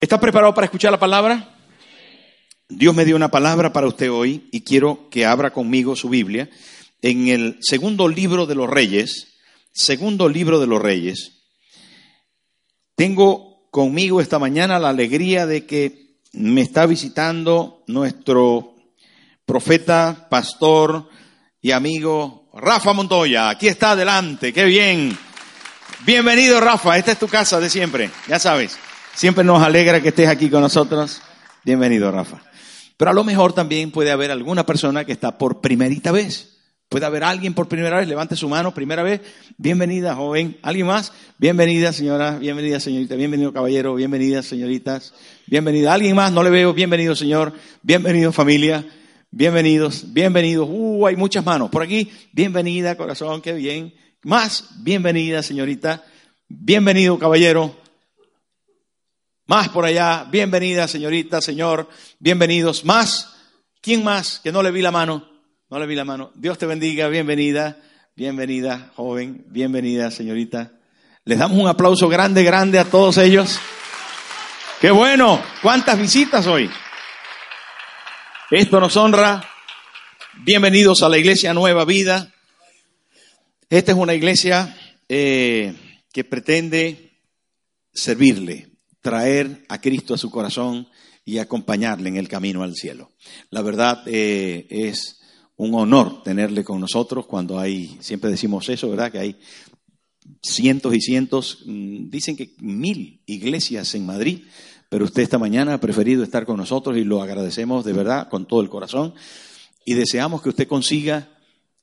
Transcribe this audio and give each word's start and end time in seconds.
¿Está 0.00 0.20
preparado 0.20 0.54
para 0.54 0.66
escuchar 0.66 0.92
la 0.92 1.00
palabra? 1.00 1.56
Dios 2.68 2.94
me 2.94 3.04
dio 3.04 3.16
una 3.16 3.32
palabra 3.32 3.72
para 3.72 3.88
usted 3.88 4.12
hoy 4.12 4.48
y 4.52 4.60
quiero 4.60 5.08
que 5.10 5.26
abra 5.26 5.52
conmigo 5.52 5.96
su 5.96 6.08
Biblia 6.08 6.48
en 7.02 7.26
el 7.26 7.58
segundo 7.62 8.06
libro 8.06 8.46
de 8.46 8.54
los 8.54 8.70
Reyes, 8.70 9.34
segundo 9.72 10.28
libro 10.28 10.60
de 10.60 10.68
los 10.68 10.80
Reyes. 10.80 11.42
Tengo 12.94 13.68
conmigo 13.72 14.20
esta 14.20 14.38
mañana 14.38 14.78
la 14.78 14.90
alegría 14.90 15.46
de 15.46 15.66
que 15.66 16.20
me 16.32 16.60
está 16.60 16.86
visitando 16.86 17.82
nuestro 17.88 18.76
profeta, 19.44 20.28
pastor 20.30 21.08
y 21.60 21.72
amigo 21.72 22.50
Rafa 22.54 22.92
Montoya. 22.92 23.48
Aquí 23.48 23.66
está 23.66 23.92
adelante, 23.92 24.52
qué 24.52 24.64
bien. 24.64 25.18
Bienvenido 26.06 26.60
Rafa, 26.60 26.96
esta 26.96 27.10
es 27.10 27.18
tu 27.18 27.26
casa 27.26 27.58
de 27.58 27.68
siempre, 27.68 28.10
ya 28.28 28.38
sabes. 28.38 28.78
Siempre 29.18 29.42
nos 29.42 29.60
alegra 29.60 30.00
que 30.00 30.10
estés 30.10 30.28
aquí 30.28 30.48
con 30.48 30.60
nosotros. 30.60 31.20
Bienvenido, 31.64 32.12
Rafa. 32.12 32.40
Pero 32.96 33.10
a 33.10 33.14
lo 33.14 33.24
mejor 33.24 33.52
también 33.52 33.90
puede 33.90 34.12
haber 34.12 34.30
alguna 34.30 34.64
persona 34.64 35.04
que 35.04 35.10
está 35.10 35.36
por 35.36 35.60
primerita 35.60 36.12
vez. 36.12 36.60
Puede 36.88 37.04
haber 37.04 37.24
alguien 37.24 37.52
por 37.52 37.66
primera 37.66 37.98
vez, 37.98 38.06
levante 38.06 38.36
su 38.36 38.48
mano, 38.48 38.72
primera 38.72 39.02
vez. 39.02 39.20
Bienvenida, 39.56 40.14
joven. 40.14 40.56
¿Alguien 40.62 40.86
más? 40.86 41.12
Bienvenida, 41.36 41.92
señora. 41.92 42.38
Bienvenida, 42.38 42.78
señorita. 42.78 43.16
Bienvenido, 43.16 43.52
caballero. 43.52 43.96
Bienvenidas, 43.96 44.46
señoritas. 44.46 45.12
Bienvenida. 45.48 45.94
¿Alguien 45.94 46.14
más? 46.14 46.30
No 46.30 46.44
le 46.44 46.50
veo. 46.50 46.72
Bienvenido, 46.72 47.16
señor. 47.16 47.54
Bienvenido, 47.82 48.30
familia. 48.30 48.86
Bienvenidos. 49.32 50.12
Bienvenidos. 50.12 50.68
Uh, 50.70 51.08
hay 51.08 51.16
muchas 51.16 51.44
manos. 51.44 51.70
Por 51.70 51.82
aquí. 51.82 52.08
Bienvenida, 52.30 52.96
corazón. 52.96 53.42
Qué 53.42 53.52
bien. 53.54 53.92
Más. 54.22 54.68
Bienvenida, 54.84 55.42
señorita. 55.42 56.04
Bienvenido, 56.48 57.18
caballero. 57.18 57.87
Más 59.48 59.70
por 59.70 59.86
allá, 59.86 60.26
bienvenida 60.30 60.86
señorita, 60.86 61.40
señor, 61.40 61.88
bienvenidos. 62.18 62.84
Más, 62.84 63.34
¿quién 63.80 64.04
más 64.04 64.40
que 64.44 64.52
no 64.52 64.62
le 64.62 64.70
vi 64.70 64.82
la 64.82 64.90
mano? 64.90 65.26
No 65.70 65.78
le 65.78 65.86
vi 65.86 65.94
la 65.94 66.04
mano. 66.04 66.32
Dios 66.34 66.58
te 66.58 66.66
bendiga, 66.66 67.08
bienvenida, 67.08 67.78
bienvenida, 68.14 68.92
joven, 68.94 69.46
bienvenida, 69.46 70.10
señorita. 70.10 70.72
Les 71.24 71.38
damos 71.38 71.56
un 71.56 71.66
aplauso 71.66 72.10
grande, 72.10 72.44
grande 72.44 72.78
a 72.78 72.84
todos 72.84 73.16
ellos. 73.16 73.58
Qué 74.82 74.90
bueno, 74.90 75.42
cuántas 75.62 75.98
visitas 75.98 76.46
hoy. 76.46 76.70
Esto 78.50 78.80
nos 78.80 78.98
honra. 78.98 79.42
Bienvenidos 80.44 81.02
a 81.02 81.08
la 81.08 81.16
iglesia 81.16 81.54
Nueva 81.54 81.86
Vida. 81.86 82.34
Esta 83.70 83.92
es 83.92 83.96
una 83.96 84.12
iglesia 84.12 84.76
eh, 85.08 85.74
que 86.12 86.22
pretende 86.22 87.14
servirle, 87.94 88.67
traer 89.00 89.64
a 89.68 89.80
Cristo 89.80 90.14
a 90.14 90.18
su 90.18 90.30
corazón 90.30 90.88
y 91.24 91.38
acompañarle 91.38 92.08
en 92.08 92.16
el 92.16 92.28
camino 92.28 92.62
al 92.62 92.74
cielo. 92.74 93.12
La 93.50 93.62
verdad 93.62 94.02
eh, 94.06 94.66
es 94.70 95.20
un 95.56 95.74
honor 95.74 96.22
tenerle 96.22 96.64
con 96.64 96.80
nosotros 96.80 97.26
cuando 97.26 97.58
hay, 97.58 97.98
siempre 98.00 98.30
decimos 98.30 98.68
eso, 98.68 98.88
¿verdad? 98.88 99.12
Que 99.12 99.18
hay 99.18 99.40
cientos 100.42 100.94
y 100.94 101.00
cientos, 101.00 101.64
mm, 101.66 102.10
dicen 102.10 102.36
que 102.36 102.54
mil 102.60 103.22
iglesias 103.26 103.94
en 103.94 104.06
Madrid, 104.06 104.44
pero 104.88 105.04
usted 105.04 105.22
esta 105.22 105.38
mañana 105.38 105.74
ha 105.74 105.80
preferido 105.80 106.22
estar 106.22 106.46
con 106.46 106.56
nosotros 106.56 106.96
y 106.96 107.04
lo 107.04 107.22
agradecemos 107.22 107.84
de 107.84 107.92
verdad 107.92 108.28
con 108.28 108.46
todo 108.46 108.60
el 108.62 108.70
corazón 108.70 109.14
y 109.84 109.94
deseamos 109.94 110.42
que 110.42 110.50
usted 110.50 110.68
consiga 110.68 111.28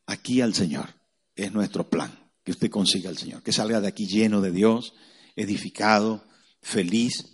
aquí 0.06 0.42
al 0.42 0.54
Señor. 0.54 0.90
Es 1.36 1.52
nuestro 1.52 1.90
plan, 1.90 2.12
que 2.44 2.52
usted 2.52 2.70
consiga 2.70 3.10
al 3.10 3.18
Señor, 3.18 3.44
que 3.44 3.52
salga 3.52 3.82
de 3.82 3.88
aquí 3.88 4.08
lleno 4.08 4.42
de 4.42 4.52
Dios, 4.52 4.94
edificado, 5.36 6.24
feliz 6.66 7.32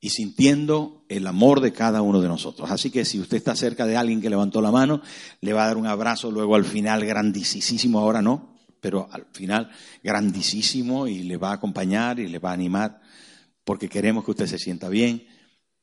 y 0.00 0.08
sintiendo 0.08 1.04
el 1.10 1.26
amor 1.26 1.60
de 1.60 1.72
cada 1.72 2.00
uno 2.00 2.22
de 2.22 2.28
nosotros. 2.28 2.70
Así 2.70 2.90
que 2.90 3.04
si 3.04 3.20
usted 3.20 3.36
está 3.36 3.54
cerca 3.54 3.84
de 3.84 3.98
alguien 3.98 4.22
que 4.22 4.30
levantó 4.30 4.62
la 4.62 4.70
mano, 4.70 5.02
le 5.42 5.52
va 5.52 5.64
a 5.64 5.66
dar 5.66 5.76
un 5.76 5.86
abrazo 5.86 6.30
luego 6.30 6.54
al 6.54 6.64
final 6.64 7.04
grandísimo, 7.04 7.98
ahora 8.00 8.22
no, 8.22 8.56
pero 8.80 9.06
al 9.12 9.26
final 9.32 9.70
grandísimo 10.02 11.06
y 11.06 11.24
le 11.24 11.36
va 11.36 11.50
a 11.50 11.54
acompañar 11.54 12.18
y 12.18 12.28
le 12.28 12.38
va 12.38 12.50
a 12.50 12.54
animar 12.54 13.02
porque 13.64 13.90
queremos 13.90 14.24
que 14.24 14.30
usted 14.30 14.46
se 14.46 14.58
sienta 14.58 14.88
bien 14.88 15.26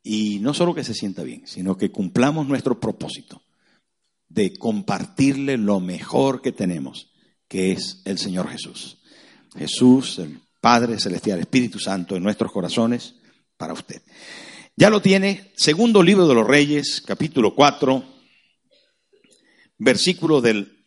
y 0.02 0.40
no 0.40 0.56
solo 0.56 0.74
que 0.74 0.84
se 0.84 0.96
sienta 0.96 1.22
bien, 1.22 1.44
sino 1.46 1.78
que 1.78 1.92
cumplamos 1.92 2.48
nuestro 2.48 2.80
propósito 2.80 3.44
de 4.28 4.54
compartirle 4.54 5.58
lo 5.58 5.80
mejor 5.80 6.42
que 6.42 6.52
tenemos, 6.52 7.12
que 7.48 7.74
es 7.74 8.02
el 8.06 8.18
Señor 8.18 8.50
Jesús. 8.50 8.98
Jesús, 9.56 10.18
el 10.18 10.40
Padre 10.68 11.00
Celestial, 11.00 11.40
Espíritu 11.40 11.80
Santo 11.80 12.18
en 12.18 12.24
nuestros 12.24 12.52
corazones 12.52 13.16
para 13.56 13.72
usted. 13.72 14.02
Ya 14.76 14.90
lo 14.90 15.02
tiene, 15.02 15.54
segundo 15.56 16.04
libro 16.04 16.28
de 16.28 16.34
los 16.34 16.46
Reyes, 16.46 17.02
capítulo 17.08 17.56
4, 17.56 18.04
versículo 19.78 20.42
del 20.42 20.86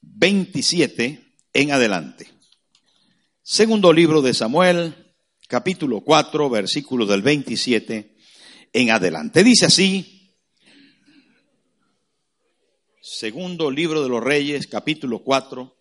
27 0.00 1.36
en 1.52 1.70
adelante. 1.70 2.28
Segundo 3.40 3.92
libro 3.92 4.20
de 4.20 4.34
Samuel, 4.34 5.14
capítulo 5.46 6.00
4, 6.00 6.50
versículo 6.50 7.06
del 7.06 7.22
27 7.22 8.16
en 8.72 8.90
adelante. 8.90 9.44
Dice 9.44 9.66
así, 9.66 10.34
segundo 13.00 13.70
libro 13.70 14.02
de 14.02 14.08
los 14.08 14.24
Reyes, 14.24 14.66
capítulo 14.66 15.22
4, 15.22 15.79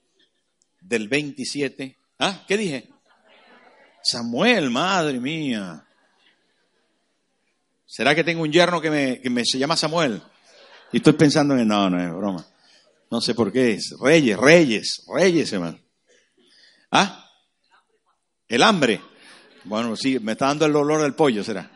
del 0.81 1.07
27. 1.07 1.97
¿Ah? 2.19 2.43
¿Qué 2.47 2.57
dije? 2.57 2.89
Samuel, 4.03 4.69
madre 4.69 5.19
mía. 5.19 5.85
¿Será 7.85 8.13
que 8.13 8.23
tengo 8.23 8.43
un 8.43 8.51
yerno 8.51 8.79
que 8.81 8.89
me, 8.89 9.19
que 9.19 9.29
me 9.29 9.43
se 9.45 9.57
llama 9.57 9.75
Samuel? 9.75 10.21
Y 10.91 10.97
estoy 10.97 11.13
pensando 11.13 11.57
en, 11.57 11.67
no, 11.67 11.89
no 11.89 12.01
es 12.01 12.13
broma. 12.13 12.45
No 13.11 13.21
sé 13.21 13.33
por 13.33 13.51
qué 13.51 13.73
es. 13.73 13.95
Reyes, 13.99 14.37
reyes, 14.37 15.03
reyes, 15.13 15.51
hermano. 15.53 15.79
¿Ah? 16.91 17.27
El 18.47 18.63
hambre. 18.63 19.01
Bueno, 19.63 19.95
sí, 19.95 20.19
me 20.19 20.33
está 20.33 20.47
dando 20.47 20.65
el 20.65 20.75
olor 20.75 21.01
del 21.01 21.15
pollo, 21.15 21.43
será. 21.43 21.69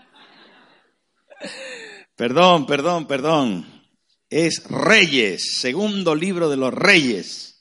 Perdón, 2.16 2.66
perdón, 2.66 3.08
perdón. 3.08 3.84
Es 4.30 4.64
Reyes, 4.68 5.60
segundo 5.60 6.16
libro 6.16 6.50
de 6.50 6.58
los 6.58 6.74
Reyes 6.74 7.53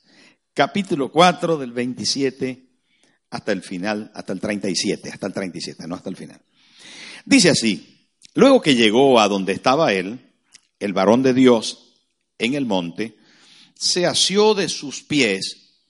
capítulo 0.54 1.10
4 1.10 1.58
del 1.58 1.72
27 1.72 2.68
hasta 3.30 3.52
el 3.52 3.62
final, 3.62 4.10
hasta 4.14 4.32
el 4.32 4.40
37, 4.40 5.10
hasta 5.10 5.26
el 5.26 5.32
37, 5.32 5.86
no 5.86 5.94
hasta 5.94 6.10
el 6.10 6.16
final. 6.16 6.40
Dice 7.24 7.50
así, 7.50 8.08
luego 8.34 8.60
que 8.60 8.74
llegó 8.74 9.20
a 9.20 9.28
donde 9.28 9.52
estaba 9.52 9.92
él, 9.92 10.32
el 10.78 10.92
varón 10.92 11.22
de 11.22 11.32
Dios, 11.32 11.94
en 12.38 12.54
el 12.54 12.66
monte, 12.66 13.16
se 13.74 14.06
asió 14.06 14.54
de 14.54 14.68
sus 14.68 15.02
pies 15.02 15.80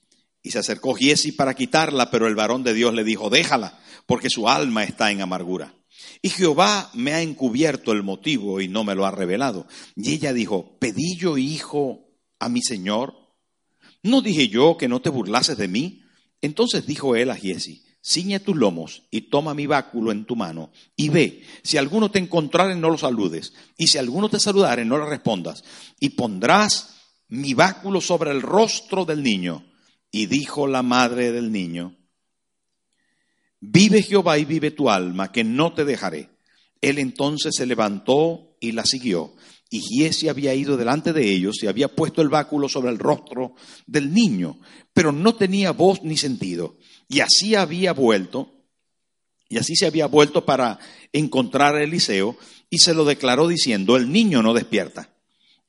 y 0.42 0.50
se 0.50 0.58
acercó 0.58 0.94
Giesi 0.94 1.32
para 1.32 1.54
quitarla, 1.54 2.10
pero 2.10 2.26
el 2.26 2.34
varón 2.34 2.62
de 2.62 2.74
Dios 2.74 2.94
le 2.94 3.04
dijo, 3.04 3.30
déjala, 3.30 3.78
porque 4.06 4.30
su 4.30 4.48
alma 4.48 4.84
está 4.84 5.10
en 5.10 5.22
amargura. 5.22 5.74
Y 6.20 6.30
Jehová 6.30 6.90
me 6.94 7.12
ha 7.12 7.22
encubierto 7.22 7.92
el 7.92 8.02
motivo 8.02 8.60
y 8.60 8.68
no 8.68 8.84
me 8.84 8.94
lo 8.94 9.06
ha 9.06 9.10
revelado. 9.10 9.66
Y 9.96 10.12
ella 10.12 10.32
dijo, 10.32 10.78
pedí 10.78 11.16
yo 11.16 11.38
hijo 11.38 12.08
a 12.38 12.48
mi 12.48 12.62
Señor 12.62 13.21
¿No 14.02 14.20
dije 14.20 14.48
yo 14.48 14.76
que 14.76 14.88
no 14.88 15.00
te 15.00 15.10
burlases 15.10 15.56
de 15.56 15.68
mí? 15.68 16.02
Entonces 16.40 16.86
dijo 16.86 17.14
él 17.14 17.30
a 17.30 17.36
Giesi, 17.36 17.84
ciñe 18.04 18.40
tus 18.40 18.56
lomos 18.56 19.04
y 19.10 19.22
toma 19.22 19.54
mi 19.54 19.66
báculo 19.66 20.10
en 20.10 20.24
tu 20.24 20.34
mano 20.34 20.72
y 20.96 21.08
ve, 21.08 21.42
si 21.62 21.76
alguno 21.76 22.10
te 22.10 22.18
encontrare 22.18 22.74
no 22.74 22.90
lo 22.90 22.98
saludes, 22.98 23.52
y 23.78 23.86
si 23.86 23.98
alguno 23.98 24.28
te 24.28 24.40
saludare 24.40 24.84
no 24.84 24.98
le 24.98 25.06
respondas, 25.06 25.62
y 26.00 26.10
pondrás 26.10 26.96
mi 27.28 27.54
báculo 27.54 28.00
sobre 28.00 28.30
el 28.30 28.42
rostro 28.42 29.04
del 29.04 29.22
niño. 29.22 29.64
Y 30.10 30.26
dijo 30.26 30.66
la 30.66 30.82
madre 30.82 31.32
del 31.32 31.50
niño, 31.50 31.96
vive 33.60 34.02
Jehová 34.02 34.36
y 34.36 34.44
vive 34.44 34.70
tu 34.70 34.90
alma, 34.90 35.32
que 35.32 35.42
no 35.42 35.72
te 35.72 35.86
dejaré. 35.86 36.28
Él 36.82 36.98
entonces 36.98 37.54
se 37.56 37.64
levantó 37.64 38.56
y 38.60 38.72
la 38.72 38.84
siguió. 38.84 39.32
Y 39.72 39.80
Giesi 39.80 40.28
había 40.28 40.54
ido 40.54 40.76
delante 40.76 41.14
de 41.14 41.26
ellos 41.30 41.62
y 41.62 41.66
había 41.66 41.88
puesto 41.88 42.20
el 42.20 42.28
báculo 42.28 42.68
sobre 42.68 42.90
el 42.90 42.98
rostro 42.98 43.54
del 43.86 44.12
niño, 44.12 44.60
pero 44.92 45.12
no 45.12 45.34
tenía 45.34 45.70
voz 45.70 46.02
ni 46.02 46.18
sentido. 46.18 46.76
Y 47.08 47.20
así 47.20 47.54
había 47.54 47.94
vuelto 47.94 48.52
Y 49.48 49.56
así 49.56 49.74
se 49.74 49.86
había 49.86 50.06
vuelto 50.06 50.44
para 50.44 50.78
encontrar 51.14 51.74
a 51.74 51.82
Eliseo 51.82 52.36
y 52.68 52.80
se 52.80 52.92
lo 52.92 53.06
declaró 53.06 53.48
diciendo, 53.48 53.96
el 53.96 54.12
niño 54.12 54.42
no 54.42 54.52
despierta. 54.52 55.08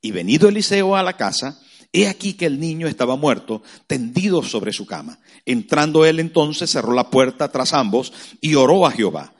Y 0.01 0.11
venido 0.11 0.49
Eliseo 0.49 0.97
a 0.97 1.03
la 1.03 1.15
casa, 1.15 1.61
he 1.93 2.09
aquí 2.09 2.33
que 2.33 2.45
el 2.45 2.59
niño 2.59 2.87
estaba 2.87 3.15
muerto, 3.15 3.63
tendido 3.87 4.43
sobre 4.43 4.73
su 4.73 4.85
cama. 4.85 5.21
Entrando 5.45 6.03
él 6.03 6.19
entonces 6.19 6.69
cerró 6.69 6.93
la 6.93 7.09
puerta 7.09 7.53
tras 7.53 7.71
ambos 7.71 8.11
y 8.41 8.55
oró 8.55 8.85
a 8.85 8.91
Jehová. 8.91 9.33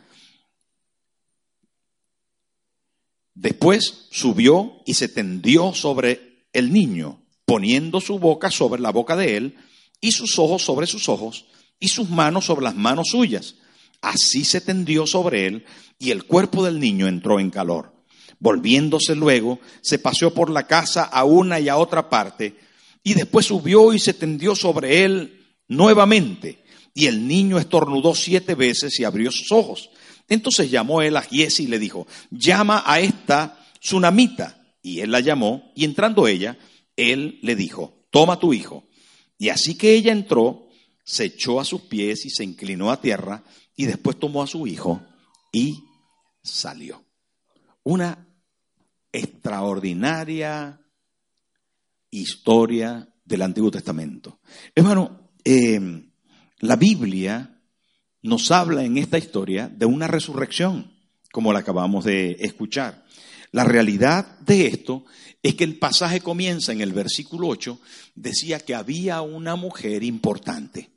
Después 3.35 4.07
subió 4.11 4.81
y 4.85 4.93
se 4.93 5.07
tendió 5.07 5.73
sobre 5.73 6.45
el 6.53 6.71
niño, 6.71 7.21
poniendo 7.45 7.99
su 7.99 8.19
boca 8.19 8.51
sobre 8.51 8.81
la 8.81 8.91
boca 8.91 9.15
de 9.15 9.37
él 9.37 9.55
y 9.99 10.11
sus 10.11 10.37
ojos 10.37 10.63
sobre 10.63 10.85
sus 10.85 11.09
ojos 11.09 11.45
y 11.79 11.87
sus 11.87 12.09
manos 12.09 12.45
sobre 12.45 12.63
las 12.63 12.75
manos 12.75 13.09
suyas. 13.09 13.55
Así 14.01 14.43
se 14.43 14.61
tendió 14.61 15.07
sobre 15.07 15.47
él 15.47 15.65
y 15.97 16.11
el 16.11 16.25
cuerpo 16.25 16.63
del 16.63 16.79
niño 16.79 17.07
entró 17.07 17.39
en 17.39 17.49
calor. 17.49 17.93
Volviéndose 18.39 19.15
luego, 19.15 19.59
se 19.81 19.99
paseó 19.99 20.33
por 20.33 20.49
la 20.49 20.67
casa 20.67 21.03
a 21.03 21.23
una 21.23 21.59
y 21.59 21.69
a 21.69 21.77
otra 21.77 22.09
parte 22.09 22.55
y 23.03 23.13
después 23.13 23.45
subió 23.45 23.93
y 23.93 23.99
se 23.99 24.13
tendió 24.13 24.55
sobre 24.55 25.03
él 25.03 25.45
nuevamente. 25.67 26.63
Y 26.93 27.07
el 27.07 27.27
niño 27.27 27.57
estornudó 27.57 28.13
siete 28.13 28.55
veces 28.55 28.99
y 28.99 29.03
abrió 29.03 29.31
sus 29.31 29.51
ojos. 29.51 29.89
Entonces 30.27 30.71
llamó 30.71 31.01
él 31.01 31.17
a 31.17 31.21
Giesi 31.21 31.63
y 31.63 31.67
le 31.67 31.79
dijo, 31.79 32.07
llama 32.31 32.83
a 32.85 32.99
esta 32.99 33.59
tsunamita. 33.79 34.59
Y 34.81 34.99
él 34.99 35.11
la 35.11 35.19
llamó 35.19 35.71
y 35.75 35.85
entrando 35.85 36.27
ella, 36.27 36.57
él 36.95 37.39
le 37.41 37.55
dijo, 37.55 38.05
toma 38.09 38.39
tu 38.39 38.53
hijo. 38.53 38.87
Y 39.37 39.49
así 39.49 39.75
que 39.75 39.93
ella 39.93 40.11
entró, 40.11 40.67
se 41.03 41.25
echó 41.25 41.59
a 41.59 41.65
sus 41.65 41.81
pies 41.81 42.25
y 42.25 42.29
se 42.29 42.43
inclinó 42.43 42.91
a 42.91 43.01
tierra 43.01 43.43
y 43.75 43.85
después 43.85 44.19
tomó 44.19 44.43
a 44.43 44.47
su 44.47 44.67
hijo 44.67 45.01
y 45.51 45.83
salió. 46.41 47.03
Una 47.83 48.27
extraordinaria 49.11 50.79
historia 52.09 53.07
del 53.25 53.41
Antiguo 53.41 53.71
Testamento. 53.71 54.39
Hermano, 54.75 55.31
eh, 55.43 55.79
la 56.59 56.75
Biblia 56.75 57.52
nos 58.23 58.51
habla 58.51 58.83
en 58.83 58.97
esta 58.97 59.17
historia 59.17 59.67
de 59.67 59.85
una 59.85 60.07
resurrección, 60.07 60.91
como 61.31 61.53
la 61.53 61.59
acabamos 61.59 62.05
de 62.05 62.37
escuchar. 62.39 63.05
La 63.51 63.65
realidad 63.65 64.39
de 64.39 64.65
esto 64.67 65.05
es 65.43 65.55
que 65.55 65.65
el 65.65 65.77
pasaje 65.77 66.21
comienza 66.21 66.71
en 66.71 66.81
el 66.81 66.93
versículo 66.93 67.49
8, 67.49 67.79
decía 68.15 68.59
que 68.59 68.73
había 68.73 69.21
una 69.21 69.55
mujer 69.55 70.03
importante. 70.03 70.89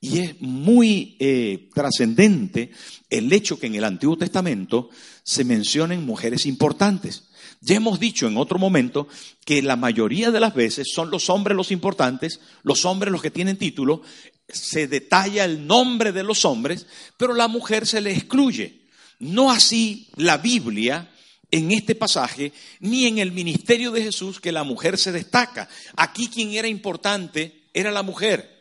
Y 0.00 0.18
es 0.18 0.40
muy 0.40 1.16
eh, 1.20 1.68
trascendente 1.74 2.70
el 3.08 3.32
hecho 3.32 3.58
que 3.58 3.66
en 3.66 3.76
el 3.76 3.84
Antiguo 3.84 4.16
Testamento 4.16 4.90
se 5.22 5.44
mencionen 5.44 6.04
mujeres 6.04 6.46
importantes. 6.46 7.28
Ya 7.60 7.76
hemos 7.76 7.98
dicho 7.98 8.26
en 8.26 8.36
otro 8.36 8.58
momento 8.58 9.08
que 9.44 9.62
la 9.62 9.76
mayoría 9.76 10.30
de 10.30 10.40
las 10.40 10.54
veces 10.54 10.88
son 10.92 11.10
los 11.10 11.30
hombres 11.30 11.56
los 11.56 11.70
importantes, 11.70 12.40
los 12.62 12.84
hombres 12.84 13.12
los 13.12 13.22
que 13.22 13.30
tienen 13.30 13.56
título, 13.56 14.02
se 14.48 14.86
detalla 14.86 15.44
el 15.44 15.66
nombre 15.66 16.12
de 16.12 16.22
los 16.22 16.44
hombres, 16.44 16.86
pero 17.16 17.34
la 17.34 17.48
mujer 17.48 17.86
se 17.86 18.00
le 18.00 18.12
excluye. 18.12 18.86
No 19.18 19.50
así 19.50 20.08
la 20.16 20.38
Biblia 20.38 21.10
en 21.50 21.72
este 21.72 21.94
pasaje, 21.94 22.52
ni 22.80 23.06
en 23.06 23.18
el 23.18 23.32
ministerio 23.32 23.90
de 23.90 24.02
Jesús, 24.02 24.40
que 24.40 24.52
la 24.52 24.64
mujer 24.64 24.98
se 24.98 25.12
destaca. 25.12 25.68
Aquí 25.96 26.28
quien 26.28 26.52
era 26.52 26.68
importante 26.68 27.68
era 27.72 27.90
la 27.90 28.02
mujer. 28.02 28.56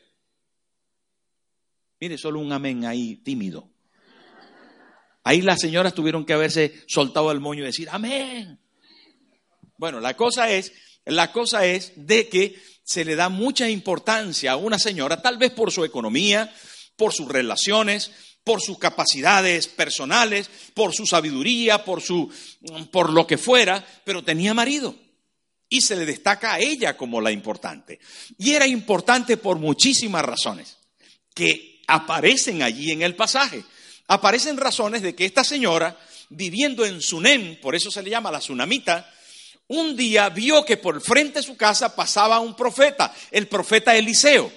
Mire, 1.99 2.17
solo 2.17 2.39
un 2.39 2.51
amén 2.51 2.85
ahí 2.85 3.17
tímido. 3.17 3.69
Ahí 5.23 5.41
las 5.41 5.59
señoras 5.59 5.95
tuvieron 5.95 6.25
que 6.25 6.33
haberse 6.33 6.83
soltado 6.87 7.31
el 7.31 7.39
moño 7.39 7.63
y 7.63 7.65
decir, 7.65 7.87
amén. 7.91 8.59
Bueno, 9.77 9.99
la 9.99 10.15
cosa 10.15 10.51
es, 10.51 10.71
la 11.05 11.31
cosa 11.31 11.65
es 11.65 11.93
de 11.95 12.29
que 12.29 12.55
se 12.85 13.03
le 13.03 13.15
da 13.15 13.29
mucha 13.29 13.67
importancia 13.69 14.53
a 14.53 14.57
una 14.57 14.79
señora, 14.79 15.21
tal 15.21 15.37
vez 15.37 15.51
por 15.51 15.71
su 15.71 15.83
economía, 15.83 16.53
por 16.95 17.11
sus 17.11 17.27
relaciones, 17.27 18.11
por 18.43 18.61
sus 18.61 18.77
capacidades 18.77 19.67
personales, 19.67 20.49
por 20.75 20.93
su 20.93 21.07
sabiduría, 21.07 21.83
por 21.83 22.01
su 22.01 22.31
por 22.91 23.11
lo 23.11 23.25
que 23.25 23.37
fuera, 23.39 23.83
pero 24.05 24.23
tenía 24.23 24.53
marido 24.53 24.95
y 25.67 25.81
se 25.81 25.95
le 25.95 26.05
destaca 26.05 26.53
a 26.53 26.59
ella 26.59 26.95
como 26.95 27.19
la 27.19 27.31
importante. 27.31 27.99
Y 28.37 28.51
era 28.51 28.67
importante 28.67 29.37
por 29.37 29.57
muchísimas 29.57 30.23
razones 30.23 30.77
que 31.33 31.81
aparecen 31.87 32.61
allí 32.61 32.91
en 32.91 33.01
el 33.01 33.15
pasaje. 33.15 33.63
Aparecen 34.07 34.57
razones 34.57 35.01
de 35.01 35.15
que 35.15 35.25
esta 35.25 35.43
señora, 35.43 35.97
viviendo 36.29 36.85
en 36.85 37.01
Sunem, 37.01 37.59
por 37.59 37.75
eso 37.75 37.89
se 37.89 38.03
le 38.03 38.11
llama 38.11 38.31
la 38.31 38.39
Tsunamita, 38.39 39.11
un 39.67 39.95
día 39.95 40.29
vio 40.29 40.63
que 40.63 40.77
por 40.77 41.01
frente 41.01 41.39
de 41.39 41.45
su 41.45 41.57
casa 41.57 41.95
pasaba 41.95 42.39
un 42.39 42.55
profeta, 42.55 43.13
el 43.31 43.47
profeta 43.47 43.95
Eliseo. 43.95 44.51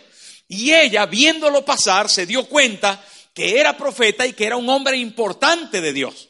Y 0.49 0.73
ella, 0.73 1.07
viéndolo 1.07 1.65
pasar, 1.65 2.09
se 2.09 2.27
dio 2.27 2.47
cuenta 2.47 3.05
que 3.35 3.59
era 3.59 3.77
profeta 3.77 4.27
y 4.27 4.33
que 4.33 4.47
era 4.47 4.57
un 4.57 4.69
hombre 4.69 4.97
importante 4.97 5.81
de 5.81 5.93
Dios. 5.93 6.29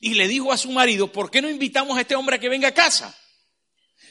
Y 0.00 0.14
le 0.14 0.28
dijo 0.28 0.52
a 0.52 0.56
su 0.56 0.70
marido, 0.70 1.12
¿por 1.12 1.30
qué 1.30 1.42
no 1.42 1.50
invitamos 1.50 1.98
a 1.98 2.02
este 2.02 2.14
hombre 2.14 2.36
a 2.36 2.38
que 2.38 2.48
venga 2.48 2.68
a 2.68 2.74
casa? 2.74 3.16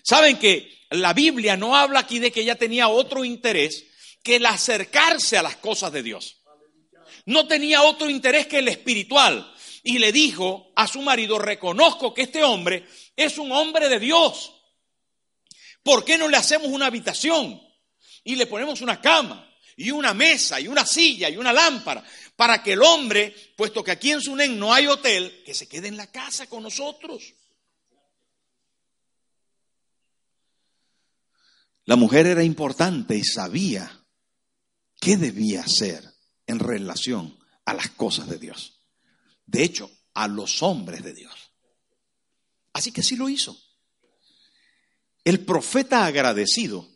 Saben 0.04 0.38
que 0.38 0.80
la 0.92 1.14
Biblia 1.14 1.58
no 1.58 1.76
habla 1.76 2.02
aquí 2.02 2.20
de 2.20 2.32
que 2.32 2.42
ella 2.42 2.56
tenía 2.56 2.88
otro 2.88 3.26
interés 3.26 3.86
que 4.24 4.38
el 4.38 4.46
acercarse 4.46 5.38
a 5.38 5.44
las 5.44 5.56
cosas 5.56 5.92
de 5.92 6.04
Dios. 6.04 6.38
No 7.26 7.48
tenía 7.48 7.84
otro 7.84 8.10
interés 8.10 8.48
que 8.48 8.60
el 8.60 8.68
espiritual. 8.68 9.54
Y 9.84 10.00
le 10.00 10.12
dijo 10.12 10.72
a 10.76 10.88
su 10.88 11.02
marido, 11.02 11.40
reconozco 11.40 12.14
que 12.14 12.24
este 12.24 12.44
hombre 12.44 12.86
es 13.16 13.38
un 13.38 13.52
hombre 13.52 13.88
de 13.90 14.00
Dios. 14.00 14.54
¿Por 15.84 16.04
qué 16.04 16.18
no 16.18 16.28
le 16.28 16.38
hacemos 16.38 16.68
una 16.68 16.88
habitación 16.88 17.62
y 18.24 18.36
le 18.36 18.48
ponemos 18.48 18.82
una 18.82 19.00
cama 19.00 19.50
y 19.78 19.92
una 19.92 20.14
mesa 20.14 20.60
y 20.60 20.68
una 20.68 20.86
silla 20.86 21.30
y 21.30 21.38
una 21.38 21.54
lámpara 21.54 22.04
para 22.36 22.62
que 22.62 22.74
el 22.74 22.82
hombre, 22.82 23.34
puesto 23.56 23.84
que 23.84 23.92
aquí 23.92 24.12
en 24.12 24.22
Sunen 24.22 24.60
no 24.60 24.74
hay 24.74 24.88
hotel, 24.88 25.42
que 25.46 25.54
se 25.54 25.68
quede 25.68 25.88
en 25.88 25.98
la 25.98 26.08
casa 26.08 26.48
con 26.48 26.64
nosotros? 26.64 27.34
La 31.86 31.96
mujer 31.96 32.28
era 32.28 32.44
importante 32.44 33.16
y 33.16 33.24
sabía 33.24 34.06
qué 35.00 35.18
debía 35.18 35.62
hacer 35.62 36.04
en 36.46 36.60
relación 36.60 37.40
a 37.66 37.74
las 37.74 37.90
cosas 37.90 38.28
de 38.30 38.38
Dios. 38.38 38.79
De 39.50 39.64
hecho, 39.64 39.90
a 40.14 40.28
los 40.28 40.62
hombres 40.62 41.04
de 41.04 41.14
Dios. 41.14 41.34
Así 42.72 42.92
que 42.92 43.02
sí 43.02 43.16
lo 43.16 43.30
hizo. 43.30 43.60
El 45.24 45.44
profeta 45.44 46.06
agradecido 46.06 46.88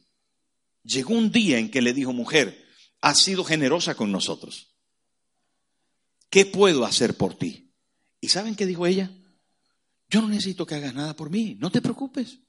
llegó 0.83 1.15
un 1.15 1.31
día 1.31 1.57
en 1.57 1.71
que 1.71 1.81
le 1.81 1.93
dijo, 1.93 2.13
mujer, 2.13 2.63
has 3.01 3.21
sido 3.21 3.43
generosa 3.43 3.95
con 3.95 4.11
nosotros. 4.11 4.75
¿Qué 6.29 6.45
puedo 6.45 6.85
hacer 6.85 7.17
por 7.17 7.35
ti? 7.35 7.73
¿Y 8.21 8.29
saben 8.29 8.55
qué 8.55 8.67
dijo 8.67 8.85
ella? 8.85 9.11
Yo 10.09 10.21
no 10.21 10.29
necesito 10.29 10.67
que 10.67 10.75
hagas 10.75 10.93
nada 10.93 11.15
por 11.15 11.31
mí, 11.31 11.55
no 11.59 11.71
te 11.71 11.81
preocupes. 11.81 12.39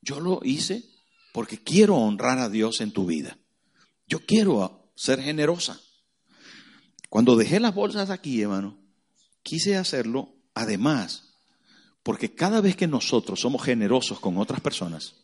Yo 0.00 0.18
lo 0.18 0.40
hice 0.42 0.82
porque 1.34 1.62
quiero 1.62 1.96
honrar 1.96 2.38
a 2.38 2.48
Dios 2.48 2.80
en 2.80 2.92
tu 2.92 3.04
vida. 3.04 3.38
Yo 4.06 4.24
quiero 4.24 4.92
ser 4.96 5.20
generosa. 5.22 5.78
Cuando 7.10 7.36
dejé 7.36 7.60
las 7.60 7.74
bolsas 7.74 8.08
aquí, 8.08 8.40
hermano, 8.40 8.81
quise 9.42 9.76
hacerlo 9.76 10.34
además 10.54 11.32
porque 12.02 12.34
cada 12.34 12.60
vez 12.60 12.76
que 12.76 12.86
nosotros 12.86 13.40
somos 13.40 13.62
generosos 13.62 14.18
con 14.18 14.38
otras 14.38 14.60
personas, 14.60 15.14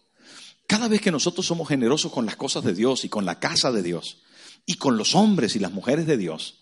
cada 0.67 0.89
vez 0.89 1.01
que 1.01 1.11
nosotros 1.11 1.47
somos 1.47 1.69
generosos 1.69 2.13
con 2.13 2.27
las 2.27 2.37
cosas 2.37 2.63
de 2.65 2.75
Dios 2.75 3.05
y 3.05 3.09
con 3.09 3.25
la 3.25 3.41
casa 3.41 3.73
de 3.73 3.83
Dios 3.83 4.19
y 4.67 4.75
con 4.75 4.97
los 4.97 5.15
hombres 5.15 5.57
y 5.57 5.59
las 5.59 5.73
mujeres 5.73 6.07
de 6.07 6.17
Dios, 6.17 6.61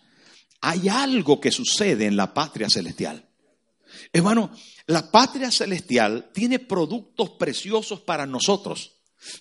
hay 0.61 0.89
algo 0.89 1.39
que 1.39 1.51
sucede 1.51 2.05
en 2.05 2.15
la 2.15 2.33
patria 2.33 2.69
celestial. 2.69 3.29
Hermano, 4.11 4.51
la 4.87 5.11
patria 5.11 5.51
celestial 5.51 6.31
tiene 6.33 6.59
productos 6.59 7.31
preciosos 7.31 7.99
para 8.01 8.25
nosotros 8.25 8.93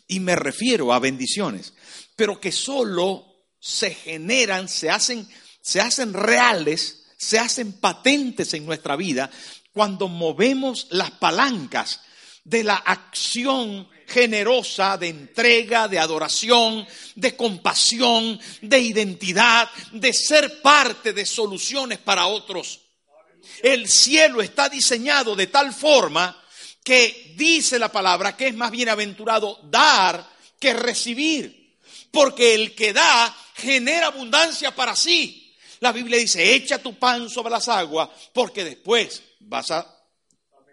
y 0.08 0.20
me 0.20 0.36
refiero 0.36 0.92
a 0.92 0.98
bendiciones, 0.98 1.74
pero 2.16 2.40
que 2.40 2.52
solo 2.52 3.24
se 3.60 3.94
generan, 3.94 4.68
se 4.68 4.90
hacen, 4.90 5.26
se 5.60 5.80
hacen 5.80 6.12
reales, 6.12 7.05
se 7.16 7.38
hacen 7.38 7.74
patentes 7.74 8.52
en 8.54 8.66
nuestra 8.66 8.96
vida 8.96 9.30
cuando 9.72 10.08
movemos 10.08 10.86
las 10.90 11.10
palancas 11.12 12.00
de 12.44 12.64
la 12.64 12.76
acción 12.76 13.88
generosa 14.06 14.96
de 14.96 15.08
entrega, 15.08 15.88
de 15.88 15.98
adoración, 15.98 16.86
de 17.14 17.36
compasión, 17.36 18.38
de 18.60 18.78
identidad, 18.78 19.68
de 19.92 20.12
ser 20.12 20.62
parte 20.62 21.12
de 21.12 21.26
soluciones 21.26 21.98
para 21.98 22.26
otros. 22.26 22.80
El 23.62 23.88
cielo 23.88 24.42
está 24.42 24.68
diseñado 24.68 25.34
de 25.34 25.48
tal 25.48 25.72
forma 25.74 26.40
que 26.84 27.34
dice 27.36 27.78
la 27.78 27.90
palabra 27.90 28.36
que 28.36 28.48
es 28.48 28.54
más 28.54 28.70
bienaventurado 28.70 29.58
dar 29.64 30.24
que 30.60 30.72
recibir, 30.72 31.76
porque 32.12 32.54
el 32.54 32.74
que 32.74 32.92
da 32.92 33.36
genera 33.56 34.06
abundancia 34.06 34.74
para 34.74 34.94
sí 34.94 35.45
la 35.80 35.92
Biblia 35.92 36.18
dice, 36.18 36.54
echa 36.54 36.78
tu 36.78 36.98
pan 36.98 37.28
sobre 37.28 37.50
las 37.50 37.68
aguas, 37.68 38.08
porque 38.32 38.64
después 38.64 39.22
vas 39.40 39.70
a 39.70 39.86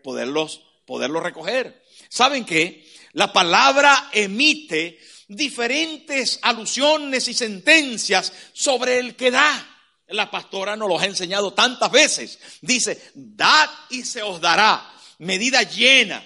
poderlos, 0.04 0.62
poderlos 0.86 1.24
recoger. 1.24 1.84
¿Saben 2.10 2.46
qué? 2.46 2.88
La 3.14 3.32
palabra 3.32 4.10
emite 4.12 5.00
diferentes 5.28 6.40
alusiones 6.42 7.28
y 7.28 7.34
sentencias 7.34 8.34
sobre 8.54 9.00
el 9.00 9.16
que 9.16 9.32
da. 9.32 9.70
La 10.08 10.30
pastora 10.30 10.76
nos 10.76 10.90
los 10.90 11.02
ha 11.02 11.06
enseñado 11.06 11.54
tantas 11.54 11.92
veces. 11.92 12.40
Dice, 12.62 13.12
dad 13.14 13.70
y 13.90 14.04
se 14.04 14.22
os 14.22 14.40
dará. 14.42 14.94
Medida 15.20 15.64
llena, 15.64 16.24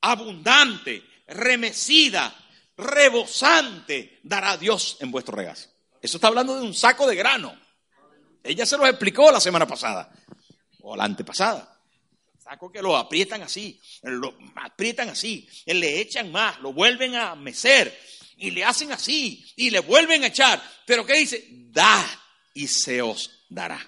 abundante, 0.00 1.02
remecida, 1.26 2.34
rebosante, 2.76 4.20
dará 4.22 4.56
Dios 4.56 4.96
en 5.00 5.10
vuestro 5.10 5.36
regazo. 5.36 5.68
Eso 6.00 6.16
está 6.16 6.28
hablando 6.28 6.54
de 6.56 6.62
un 6.62 6.74
saco 6.74 7.06
de 7.06 7.16
grano. 7.16 7.67
Ella 8.42 8.66
se 8.66 8.78
lo 8.78 8.86
explicó 8.86 9.30
la 9.30 9.40
semana 9.40 9.66
pasada 9.66 10.10
o 10.82 10.96
la 10.96 11.04
antepasada. 11.04 11.76
Saco 12.42 12.72
que 12.72 12.80
lo 12.80 12.96
aprietan 12.96 13.42
así, 13.42 13.78
lo 14.02 14.34
aprietan 14.56 15.10
así, 15.10 15.46
le 15.66 16.00
echan 16.00 16.32
más, 16.32 16.58
lo 16.60 16.72
vuelven 16.72 17.14
a 17.14 17.34
mecer 17.34 17.98
y 18.38 18.50
le 18.52 18.64
hacen 18.64 18.92
así 18.92 19.44
y 19.56 19.70
le 19.70 19.80
vuelven 19.80 20.24
a 20.24 20.28
echar. 20.28 20.62
Pero 20.86 21.04
¿qué 21.04 21.18
dice? 21.18 21.46
Da 21.50 22.06
y 22.54 22.66
se 22.66 23.02
os 23.02 23.30
dará. 23.48 23.78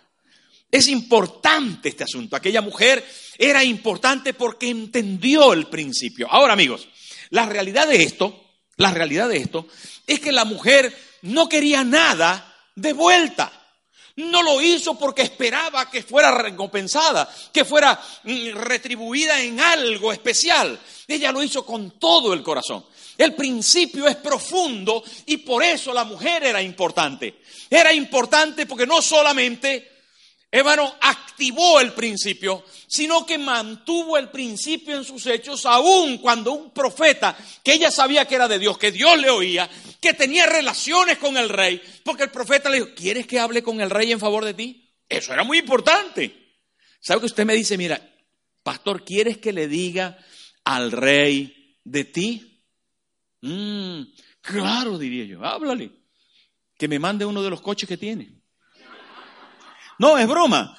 Es 0.70 0.88
importante 0.88 1.88
este 1.88 2.04
asunto. 2.04 2.36
Aquella 2.36 2.60
mujer 2.60 3.04
era 3.38 3.64
importante 3.64 4.34
porque 4.34 4.68
entendió 4.68 5.52
el 5.52 5.66
principio. 5.68 6.28
Ahora, 6.30 6.52
amigos, 6.52 6.88
la 7.30 7.46
realidad 7.46 7.88
de 7.88 8.02
esto, 8.02 8.44
la 8.76 8.92
realidad 8.92 9.28
de 9.28 9.38
esto 9.38 9.66
es 10.06 10.20
que 10.20 10.32
la 10.32 10.44
mujer 10.44 10.94
no 11.22 11.48
quería 11.48 11.82
nada 11.82 12.54
de 12.76 12.92
vuelta. 12.92 13.59
No 14.16 14.42
lo 14.42 14.60
hizo 14.60 14.98
porque 14.98 15.22
esperaba 15.22 15.90
que 15.90 16.02
fuera 16.02 16.30
recompensada, 16.30 17.32
que 17.52 17.64
fuera 17.64 18.00
mm, 18.24 18.50
retribuida 18.54 19.40
en 19.40 19.60
algo 19.60 20.12
especial. 20.12 20.78
Ella 21.06 21.32
lo 21.32 21.42
hizo 21.42 21.64
con 21.64 21.92
todo 21.92 22.32
el 22.32 22.42
corazón. 22.42 22.84
El 23.16 23.34
principio 23.34 24.06
es 24.08 24.16
profundo 24.16 25.04
y 25.26 25.38
por 25.38 25.62
eso 25.62 25.92
la 25.92 26.04
mujer 26.04 26.44
era 26.44 26.62
importante. 26.62 27.42
Era 27.68 27.92
importante 27.92 28.66
porque 28.66 28.86
no 28.86 29.02
solamente 29.02 29.89
Ébano 30.52 30.96
activó 31.00 31.80
el 31.80 31.92
principio, 31.92 32.64
sino 32.88 33.24
que 33.24 33.38
mantuvo 33.38 34.18
el 34.18 34.30
principio 34.30 34.96
en 34.96 35.04
sus 35.04 35.24
hechos, 35.26 35.64
aun 35.64 36.18
cuando 36.18 36.52
un 36.52 36.72
profeta, 36.72 37.36
que 37.62 37.74
ella 37.74 37.90
sabía 37.90 38.26
que 38.26 38.34
era 38.34 38.48
de 38.48 38.58
Dios, 38.58 38.76
que 38.76 38.90
Dios 38.90 39.16
le 39.20 39.30
oía, 39.30 39.70
que 40.00 40.12
tenía 40.12 40.46
relaciones 40.46 41.18
con 41.18 41.36
el 41.36 41.48
rey, 41.48 41.80
porque 42.04 42.24
el 42.24 42.30
profeta 42.30 42.68
le 42.68 42.80
dijo, 42.80 42.94
¿quieres 42.96 43.28
que 43.28 43.38
hable 43.38 43.62
con 43.62 43.80
el 43.80 43.90
rey 43.90 44.10
en 44.10 44.18
favor 44.18 44.44
de 44.44 44.54
ti? 44.54 44.90
Eso 45.08 45.32
era 45.32 45.44
muy 45.44 45.58
importante. 45.58 46.58
¿Sabe 47.00 47.20
que 47.20 47.26
usted 47.26 47.46
me 47.46 47.54
dice, 47.54 47.78
mira, 47.78 48.00
pastor, 48.64 49.04
¿quieres 49.04 49.38
que 49.38 49.52
le 49.52 49.68
diga 49.68 50.18
al 50.64 50.90
rey 50.90 51.78
de 51.84 52.04
ti? 52.04 52.64
Mm, 53.42 54.02
claro, 54.40 54.98
diría 54.98 55.24
yo, 55.24 55.44
háblale, 55.44 55.92
que 56.76 56.88
me 56.88 56.98
mande 56.98 57.24
uno 57.24 57.40
de 57.40 57.50
los 57.50 57.60
coches 57.60 57.88
que 57.88 57.96
tiene. 57.96 58.39
No, 60.00 60.16
es 60.16 60.26
broma. 60.26 60.78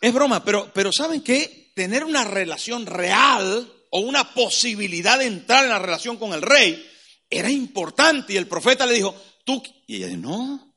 Es 0.00 0.14
broma, 0.14 0.42
pero, 0.42 0.72
pero 0.72 0.90
¿saben 0.90 1.20
qué? 1.20 1.70
Tener 1.74 2.04
una 2.04 2.24
relación 2.24 2.86
real 2.86 3.70
o 3.90 4.00
una 4.00 4.32
posibilidad 4.32 5.18
de 5.18 5.26
entrar 5.26 5.64
en 5.64 5.68
la 5.68 5.78
relación 5.78 6.16
con 6.16 6.32
el 6.32 6.40
rey 6.40 6.90
era 7.28 7.50
importante. 7.50 8.32
Y 8.32 8.38
el 8.38 8.48
profeta 8.48 8.86
le 8.86 8.94
dijo, 8.94 9.14
tú, 9.44 9.62
y 9.86 9.96
ella 9.96 10.06
dice, 10.06 10.16
no, 10.16 10.74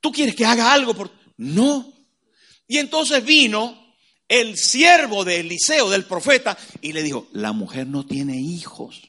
tú 0.00 0.10
quieres 0.10 0.34
que 0.34 0.44
haga 0.44 0.72
algo 0.72 0.92
por... 0.92 1.08
No. 1.36 1.94
Y 2.66 2.78
entonces 2.78 3.24
vino 3.24 3.94
el 4.26 4.56
siervo 4.56 5.24
de 5.24 5.38
Eliseo, 5.38 5.88
del 5.88 6.04
profeta, 6.04 6.58
y 6.80 6.94
le 6.94 7.04
dijo, 7.04 7.28
la 7.30 7.52
mujer 7.52 7.86
no 7.86 8.04
tiene 8.04 8.40
hijos. 8.40 9.02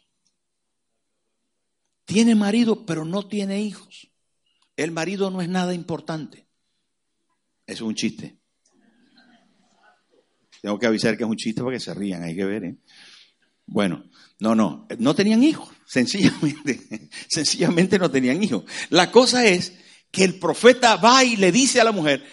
Tiene 2.06 2.36
marido, 2.36 2.86
pero 2.86 3.04
no 3.04 3.28
tiene 3.28 3.62
hijos. 3.62 4.10
El 4.78 4.92
marido 4.92 5.32
no 5.32 5.42
es 5.42 5.50
nada 5.50 5.74
importante. 5.74 6.49
Eso 7.70 7.84
es 7.84 7.88
un 7.88 7.94
chiste. 7.94 8.36
Tengo 10.60 10.80
que 10.80 10.88
avisar 10.88 11.16
que 11.16 11.24
es 11.24 11.30
un 11.30 11.36
chiste 11.36 11.62
para 11.62 11.76
que 11.76 11.80
se 11.80 11.94
rían, 11.94 12.24
hay 12.24 12.36
que 12.36 12.44
ver. 12.44 12.64
¿eh? 12.64 12.78
Bueno, 13.68 14.10
no, 14.40 14.56
no, 14.56 14.88
no 14.98 15.14
tenían 15.14 15.44
hijos, 15.44 15.70
sencillamente, 15.86 17.10
sencillamente 17.30 18.00
no 18.00 18.10
tenían 18.10 18.42
hijos. 18.44 18.64
La 18.90 19.12
cosa 19.12 19.46
es 19.46 19.74
que 20.10 20.24
el 20.24 20.40
profeta 20.40 20.96
va 20.96 21.24
y 21.24 21.36
le 21.36 21.52
dice 21.52 21.80
a 21.80 21.84
la 21.84 21.92
mujer, 21.92 22.26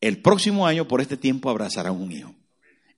el 0.00 0.20
próximo 0.20 0.66
año 0.66 0.88
por 0.88 1.00
este 1.00 1.16
tiempo 1.16 1.48
abrazará 1.48 1.92
un 1.92 2.10
hijo. 2.10 2.34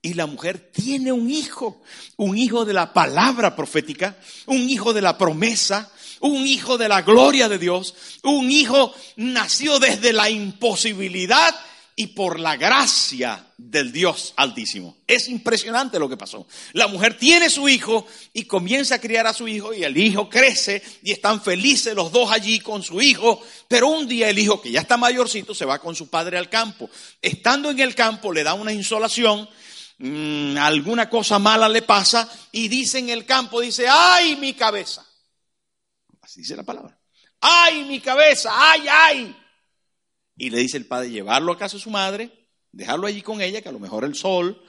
Y 0.01 0.15
la 0.15 0.25
mujer 0.25 0.71
tiene 0.73 1.11
un 1.11 1.29
hijo, 1.29 1.83
un 2.17 2.35
hijo 2.35 2.65
de 2.65 2.73
la 2.73 2.93
palabra 2.93 3.55
profética, 3.55 4.17
un 4.47 4.57
hijo 4.57 4.91
de 4.91 5.03
la 5.03 5.19
promesa, 5.19 5.92
un 6.23 6.47
hijo 6.47 6.77
de 6.77 6.87
la 6.87 7.01
gloria 7.01 7.49
de 7.49 7.57
Dios, 7.57 7.93
un 8.23 8.49
hijo 8.49 8.93
nacido 9.17 9.77
desde 9.79 10.13
la 10.13 10.29
imposibilidad 10.29 11.53
y 11.97 12.07
por 12.07 12.39
la 12.39 12.55
gracia 12.55 13.45
del 13.57 13.91
Dios 13.91 14.33
Altísimo. 14.37 14.97
Es 15.05 15.27
impresionante 15.27 15.99
lo 15.99 16.07
que 16.07 16.15
pasó. 16.15 16.47
La 16.71 16.87
mujer 16.87 17.17
tiene 17.17 17.49
su 17.49 17.67
hijo 17.67 18.07
y 18.31 18.45
comienza 18.45 18.95
a 18.95 18.99
criar 19.01 19.27
a 19.27 19.33
su 19.33 19.49
hijo 19.49 19.73
y 19.73 19.83
el 19.83 19.97
hijo 19.97 20.29
crece 20.29 20.81
y 21.03 21.11
están 21.11 21.41
felices 21.41 21.93
los 21.93 22.13
dos 22.13 22.31
allí 22.31 22.61
con 22.61 22.83
su 22.83 23.01
hijo, 23.01 23.41
pero 23.67 23.89
un 23.89 24.07
día 24.07 24.29
el 24.29 24.39
hijo 24.39 24.61
que 24.61 24.71
ya 24.71 24.79
está 24.79 24.95
mayorcito 24.95 25.53
se 25.53 25.65
va 25.65 25.79
con 25.79 25.93
su 25.93 26.07
padre 26.07 26.37
al 26.37 26.49
campo. 26.49 26.89
Estando 27.21 27.69
en 27.69 27.81
el 27.81 27.95
campo 27.95 28.31
le 28.31 28.43
da 28.43 28.53
una 28.53 28.71
insolación, 28.71 29.47
mm, 29.97 30.57
alguna 30.57 31.09
cosa 31.09 31.37
mala 31.37 31.67
le 31.67 31.81
pasa 31.81 32.31
y 32.53 32.69
dice 32.69 32.99
en 32.99 33.09
el 33.09 33.25
campo, 33.25 33.59
dice, 33.59 33.87
ay 33.89 34.37
mi 34.37 34.53
cabeza 34.53 35.05
dice 36.35 36.55
la 36.55 36.63
palabra. 36.63 36.97
¡Ay, 37.39 37.83
mi 37.85 37.99
cabeza! 37.99 38.49
¡Ay, 38.53 38.85
ay! 38.89 39.35
Y 40.35 40.49
le 40.49 40.59
dice 40.59 40.77
el 40.77 40.85
padre 40.85 41.11
llevarlo 41.11 41.51
a 41.51 41.57
casa 41.57 41.77
de 41.77 41.83
su 41.83 41.89
madre, 41.89 42.31
dejarlo 42.71 43.07
allí 43.07 43.21
con 43.21 43.41
ella, 43.41 43.61
que 43.61 43.69
a 43.69 43.73
lo 43.73 43.79
mejor 43.79 44.03
el 44.05 44.15
sol 44.15 44.63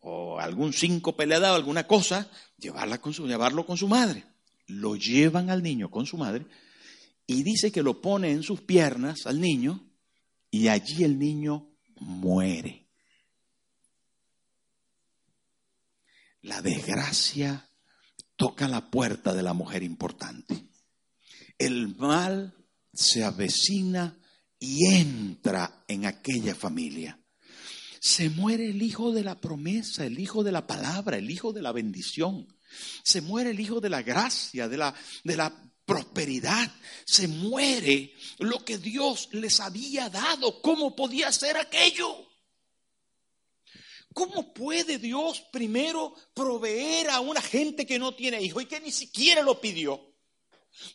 o 0.00 0.38
algún 0.38 0.72
cinco 0.72 1.16
peleado, 1.16 1.54
alguna 1.54 1.86
cosa, 1.86 2.30
llevarla 2.56 3.00
con 3.00 3.12
su, 3.12 3.26
llevarlo 3.26 3.66
con 3.66 3.76
su 3.76 3.88
madre. 3.88 4.24
Lo 4.68 4.96
llevan 4.96 5.50
al 5.50 5.62
niño 5.62 5.90
con 5.90 6.06
su 6.06 6.16
madre 6.16 6.46
y 7.26 7.42
dice 7.42 7.72
que 7.72 7.82
lo 7.82 8.00
pone 8.00 8.30
en 8.30 8.42
sus 8.42 8.60
piernas 8.60 9.26
al 9.26 9.40
niño 9.40 9.84
y 10.50 10.68
allí 10.68 11.04
el 11.04 11.18
niño 11.18 11.68
muere. 11.96 12.86
La 16.42 16.62
desgracia 16.62 17.68
toca 18.36 18.68
la 18.68 18.90
puerta 18.90 19.34
de 19.34 19.42
la 19.42 19.52
mujer 19.52 19.82
importante 19.82 20.65
el 21.58 21.96
mal 21.96 22.54
se 22.92 23.24
avecina 23.24 24.18
y 24.58 24.86
entra 24.86 25.84
en 25.88 26.06
aquella 26.06 26.54
familia. 26.54 27.20
Se 28.00 28.30
muere 28.30 28.66
el 28.66 28.82
hijo 28.82 29.12
de 29.12 29.24
la 29.24 29.40
promesa, 29.40 30.04
el 30.04 30.18
hijo 30.18 30.44
de 30.44 30.52
la 30.52 30.66
palabra, 30.66 31.16
el 31.16 31.30
hijo 31.30 31.52
de 31.52 31.62
la 31.62 31.72
bendición. 31.72 32.46
Se 33.02 33.20
muere 33.20 33.50
el 33.50 33.60
hijo 33.60 33.80
de 33.80 33.90
la 33.90 34.02
gracia, 34.02 34.68
de 34.68 34.76
la, 34.76 34.94
de 35.24 35.36
la 35.36 35.72
prosperidad. 35.84 36.70
Se 37.04 37.26
muere 37.28 38.12
lo 38.38 38.64
que 38.64 38.78
Dios 38.78 39.28
les 39.32 39.60
había 39.60 40.08
dado. 40.08 40.60
¿Cómo 40.62 40.94
podía 40.94 41.32
ser 41.32 41.56
aquello? 41.56 42.26
¿Cómo 44.12 44.54
puede 44.54 44.98
Dios 44.98 45.42
primero 45.52 46.14
proveer 46.32 47.10
a 47.10 47.20
una 47.20 47.42
gente 47.42 47.84
que 47.86 47.98
no 47.98 48.14
tiene 48.14 48.42
hijo 48.42 48.60
y 48.60 48.66
que 48.66 48.80
ni 48.80 48.90
siquiera 48.90 49.42
lo 49.42 49.60
pidió? 49.60 50.15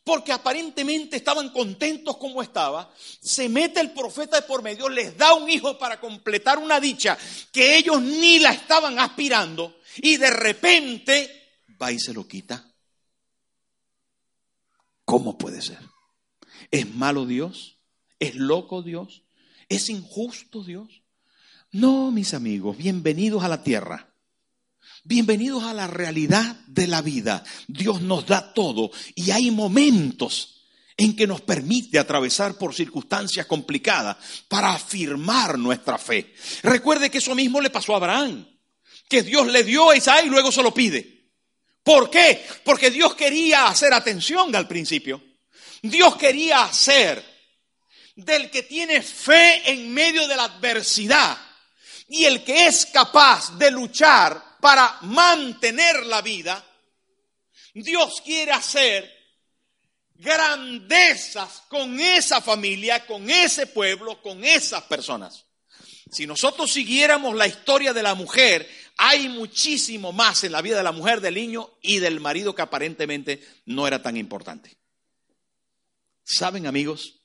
Porque 0.03 0.31
aparentemente 0.31 1.17
estaban 1.17 1.49
contentos 1.49 2.17
como 2.17 2.41
estaba, 2.41 2.93
se 3.21 3.49
mete 3.49 3.79
el 3.79 3.91
profeta 3.91 4.37
de 4.37 4.47
por 4.47 4.61
medio, 4.61 4.89
les 4.89 5.17
da 5.17 5.33
un 5.33 5.49
hijo 5.49 5.77
para 5.77 5.99
completar 5.99 6.57
una 6.57 6.79
dicha 6.79 7.17
que 7.51 7.77
ellos 7.77 8.01
ni 8.01 8.39
la 8.39 8.51
estaban 8.51 8.99
aspirando 8.99 9.79
y 9.97 10.17
de 10.17 10.29
repente 10.29 11.63
va 11.81 11.91
y 11.91 11.99
se 11.99 12.13
lo 12.13 12.27
quita. 12.27 12.65
¿Cómo 15.05 15.37
puede 15.37 15.61
ser? 15.61 15.79
¿Es 16.69 16.87
malo 16.93 17.25
Dios? 17.25 17.77
¿Es 18.19 18.35
loco 18.35 18.81
Dios? 18.81 19.23
¿Es 19.67 19.89
injusto 19.89 20.63
Dios? 20.63 21.01
No, 21.71 22.11
mis 22.11 22.33
amigos, 22.33 22.77
bienvenidos 22.77 23.43
a 23.43 23.47
la 23.47 23.63
tierra. 23.63 24.10
Bienvenidos 25.03 25.63
a 25.63 25.73
la 25.73 25.87
realidad 25.87 26.57
de 26.67 26.85
la 26.85 27.01
vida. 27.01 27.43
Dios 27.67 28.01
nos 28.01 28.27
da 28.27 28.53
todo 28.53 28.91
y 29.15 29.31
hay 29.31 29.49
momentos 29.49 30.61
en 30.95 31.15
que 31.15 31.25
nos 31.25 31.41
permite 31.41 31.97
atravesar 31.97 32.53
por 32.53 32.75
circunstancias 32.75 33.47
complicadas 33.47 34.17
para 34.47 34.73
afirmar 34.73 35.57
nuestra 35.57 35.97
fe. 35.97 36.35
Recuerde 36.61 37.09
que 37.09 37.17
eso 37.17 37.33
mismo 37.33 37.59
le 37.59 37.71
pasó 37.71 37.93
a 37.93 37.97
Abraham, 37.97 38.47
que 39.09 39.23
Dios 39.23 39.47
le 39.47 39.63
dio 39.63 39.89
a 39.89 39.97
Isaac 39.97 40.25
y 40.25 40.29
luego 40.29 40.51
se 40.51 40.61
lo 40.61 40.71
pide. 40.71 41.31
¿Por 41.81 42.11
qué? 42.11 42.45
Porque 42.63 42.91
Dios 42.91 43.15
quería 43.15 43.69
hacer 43.69 43.93
atención 43.95 44.55
al 44.55 44.67
principio. 44.67 45.19
Dios 45.81 46.15
quería 46.15 46.65
hacer 46.65 47.25
del 48.15 48.51
que 48.51 48.61
tiene 48.61 49.01
fe 49.01 49.71
en 49.71 49.91
medio 49.91 50.27
de 50.27 50.35
la 50.35 50.43
adversidad 50.43 51.39
y 52.07 52.25
el 52.25 52.43
que 52.43 52.67
es 52.67 52.85
capaz 52.85 53.57
de 53.57 53.71
luchar 53.71 54.50
para 54.61 54.99
mantener 55.01 56.05
la 56.05 56.21
vida, 56.21 56.63
Dios 57.73 58.21
quiere 58.23 58.51
hacer 58.51 59.11
grandezas 60.15 61.63
con 61.67 61.99
esa 61.99 62.41
familia, 62.41 63.05
con 63.05 63.29
ese 63.29 63.67
pueblo, 63.67 64.21
con 64.21 64.43
esas 64.43 64.83
personas. 64.83 65.45
Si 66.11 66.27
nosotros 66.27 66.71
siguiéramos 66.71 67.35
la 67.35 67.47
historia 67.47 67.93
de 67.93 68.03
la 68.03 68.15
mujer, 68.15 68.69
hay 68.97 69.29
muchísimo 69.29 70.11
más 70.11 70.43
en 70.43 70.51
la 70.51 70.61
vida 70.61 70.77
de 70.77 70.83
la 70.83 70.91
mujer, 70.91 71.21
del 71.21 71.35
niño 71.35 71.71
y 71.81 71.99
del 71.99 72.19
marido 72.19 72.53
que 72.53 72.61
aparentemente 72.61 73.43
no 73.65 73.87
era 73.87 74.01
tan 74.01 74.17
importante. 74.17 74.77
¿Saben 76.23 76.67
amigos? 76.67 77.21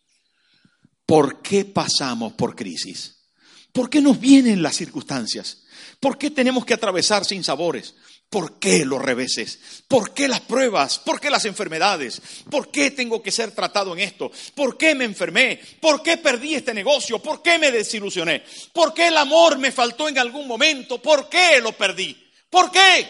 ¿Por 1.05 1.43
qué 1.43 1.65
pasamos 1.65 2.33
por 2.33 2.57
crisis? 2.57 3.31
¿Por 3.73 3.91
qué 3.91 4.01
nos 4.01 4.19
vienen 4.19 4.63
las 4.63 4.77
circunstancias? 4.77 5.66
¿Por 6.01 6.19
qué 6.19 6.31
tenemos 6.31 6.65
que 6.65 6.75
atravesar 6.75 7.25
sin 7.25 7.43
sabores? 7.43 7.95
¿Por 8.29 8.59
qué 8.59 8.85
los 8.85 9.01
reveses? 9.01 9.85
¿Por 9.87 10.13
qué 10.13 10.27
las 10.27 10.41
pruebas? 10.41 10.99
¿Por 10.99 11.21
qué 11.21 11.31
las 11.31 11.45
enfermedades? 11.45 12.21
¿Por 12.51 12.71
qué 12.71 12.91
tengo 12.91 13.23
que 13.23 13.31
ser 13.31 13.53
tratado 13.53 13.93
en 13.93 14.01
esto? 14.01 14.31
¿Por 14.55 14.77
qué 14.77 14.95
me 14.95 15.05
enfermé? 15.05 15.61
¿Por 15.81 16.03
qué 16.03 16.17
perdí 16.17 16.57
este 16.57 16.75
negocio? 16.75 17.21
¿Por 17.21 17.41
qué 17.41 17.59
me 17.59 17.71
desilusioné? 17.71 18.43
¿Por 18.73 18.93
qué 18.93 19.09
el 19.09 19.17
amor 19.17 19.59
me 19.59 19.71
faltó 19.71 20.09
en 20.09 20.19
algún 20.19 20.49
momento? 20.49 21.01
¿Por 21.01 21.29
qué 21.29 21.61
lo 21.61 21.73
perdí? 21.73 22.17
¿Por 22.51 22.71
qué? 22.73 23.09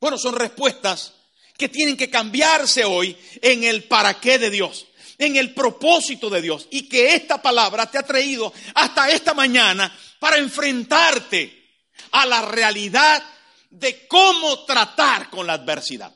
Bueno, 0.00 0.18
son 0.18 0.34
respuestas 0.34 1.14
que 1.56 1.68
tienen 1.68 1.96
que 1.96 2.10
cambiarse 2.10 2.84
hoy 2.84 3.16
en 3.40 3.64
el 3.64 3.84
para 3.84 4.18
qué 4.18 4.38
de 4.38 4.50
Dios, 4.50 4.86
en 5.18 5.36
el 5.36 5.54
propósito 5.54 6.28
de 6.28 6.42
Dios 6.42 6.66
y 6.70 6.88
que 6.88 7.14
esta 7.14 7.40
palabra 7.40 7.88
te 7.88 7.98
ha 7.98 8.02
traído 8.02 8.52
hasta 8.74 9.10
esta 9.10 9.32
mañana 9.32 9.94
para 10.18 10.38
enfrentarte 10.38 11.59
a 12.12 12.26
la 12.26 12.42
realidad 12.42 13.22
de 13.70 14.06
cómo 14.06 14.64
tratar 14.64 15.30
con 15.30 15.46
la 15.46 15.54
adversidad. 15.54 16.12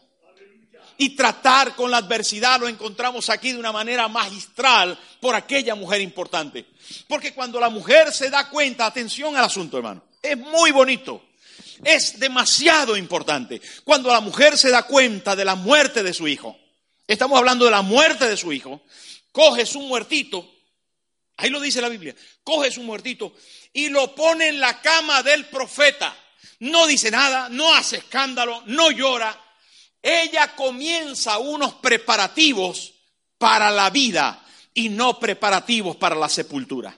Y 0.97 1.11
tratar 1.11 1.75
con 1.75 1.91
la 1.91 1.97
adversidad 1.97 2.61
lo 2.61 2.69
encontramos 2.69 3.29
aquí 3.29 3.53
de 3.53 3.59
una 3.59 3.73
manera 3.73 4.07
magistral 4.07 4.97
por 5.21 5.35
aquella 5.35 5.75
mujer 5.75 6.01
importante. 6.01 6.67
Porque 7.09 7.35
cuando 7.35 7.59
la 7.59 7.69
mujer 7.69 8.13
se 8.13 8.31
da 8.31 8.49
cuenta, 8.49 8.87
atención 8.87 9.37
al 9.37 9.47
asunto 9.47 9.77
hermano, 9.77 10.05
es 10.23 10.39
muy 10.39 10.71
bonito, 10.71 11.25
es 11.83 12.19
demasiado 12.21 12.97
importante. 12.97 13.61
Cuando 13.83 14.11
la 14.13 14.21
mujer 14.21 14.57
se 14.57 14.71
da 14.71 14.85
cuenta 14.85 15.35
de 15.35 15.45
la 15.45 15.57
muerte 15.57 16.05
de 16.05 16.15
su 16.15 16.29
hijo, 16.29 16.57
estamos 17.09 17.39
hablando 17.39 17.65
de 17.65 17.73
la 17.73 17.83
muerte 17.83 18.29
de 18.29 18.37
su 18.37 18.53
hijo, 18.53 18.83
coge 19.33 19.67
su 19.67 19.81
muertito, 19.81 20.49
ahí 21.37 21.51
lo 21.51 21.61
dice 21.61 21.81
la 21.81 21.89
Biblia, 21.89 22.15
coge 22.43 22.71
su 22.71 22.83
muertito 22.83 23.35
y 23.73 23.89
lo 23.89 24.15
pone 24.15 24.49
en 24.49 24.61
la 24.61 24.81
cama 24.81 25.23
del 25.23 25.47
profeta 25.47 26.17
no 26.61 26.87
dice 26.87 27.11
nada, 27.11 27.49
no 27.49 27.75
hace 27.75 27.99
escándalo, 27.99 28.63
no 28.67 28.91
llora. 28.91 29.39
Ella 30.01 30.55
comienza 30.55 31.39
unos 31.39 31.75
preparativos 31.75 32.95
para 33.39 33.71
la 33.71 33.91
vida 33.91 34.45
y 34.73 34.89
no 34.89 35.19
preparativos 35.19 35.97
para 35.97 36.15
la 36.15 36.29
sepultura. 36.29 36.97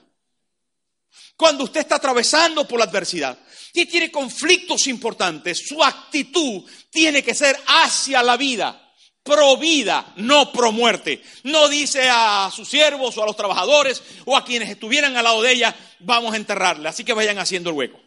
Cuando 1.35 1.65
usted 1.65 1.81
está 1.81 1.95
atravesando 1.95 2.67
por 2.67 2.79
la 2.79 2.85
adversidad 2.85 3.37
y 3.73 3.85
tiene 3.85 4.11
conflictos 4.11 4.87
importantes, 4.87 5.67
su 5.67 5.83
actitud 5.83 6.63
tiene 6.89 7.23
que 7.23 7.35
ser 7.35 7.59
hacia 7.67 8.23
la 8.23 8.37
vida, 8.37 8.86
pro 9.27 9.57
vida, 9.57 10.13
no 10.15 10.51
pro 10.51 10.71
muerte. 10.71 11.21
No 11.43 11.67
dice 11.67 12.09
a 12.09 12.49
sus 12.53 12.67
siervos 12.67 13.17
o 13.17 13.23
a 13.23 13.25
los 13.25 13.35
trabajadores 13.35 14.01
o 14.25 14.35
a 14.35 14.45
quienes 14.45 14.69
estuvieran 14.69 15.17
al 15.17 15.25
lado 15.25 15.41
de 15.41 15.51
ella, 15.51 15.75
vamos 15.99 16.33
a 16.33 16.37
enterrarle, 16.37 16.89
así 16.89 17.03
que 17.03 17.13
vayan 17.13 17.37
haciendo 17.37 17.69
el 17.69 17.75
hueco. 17.75 17.99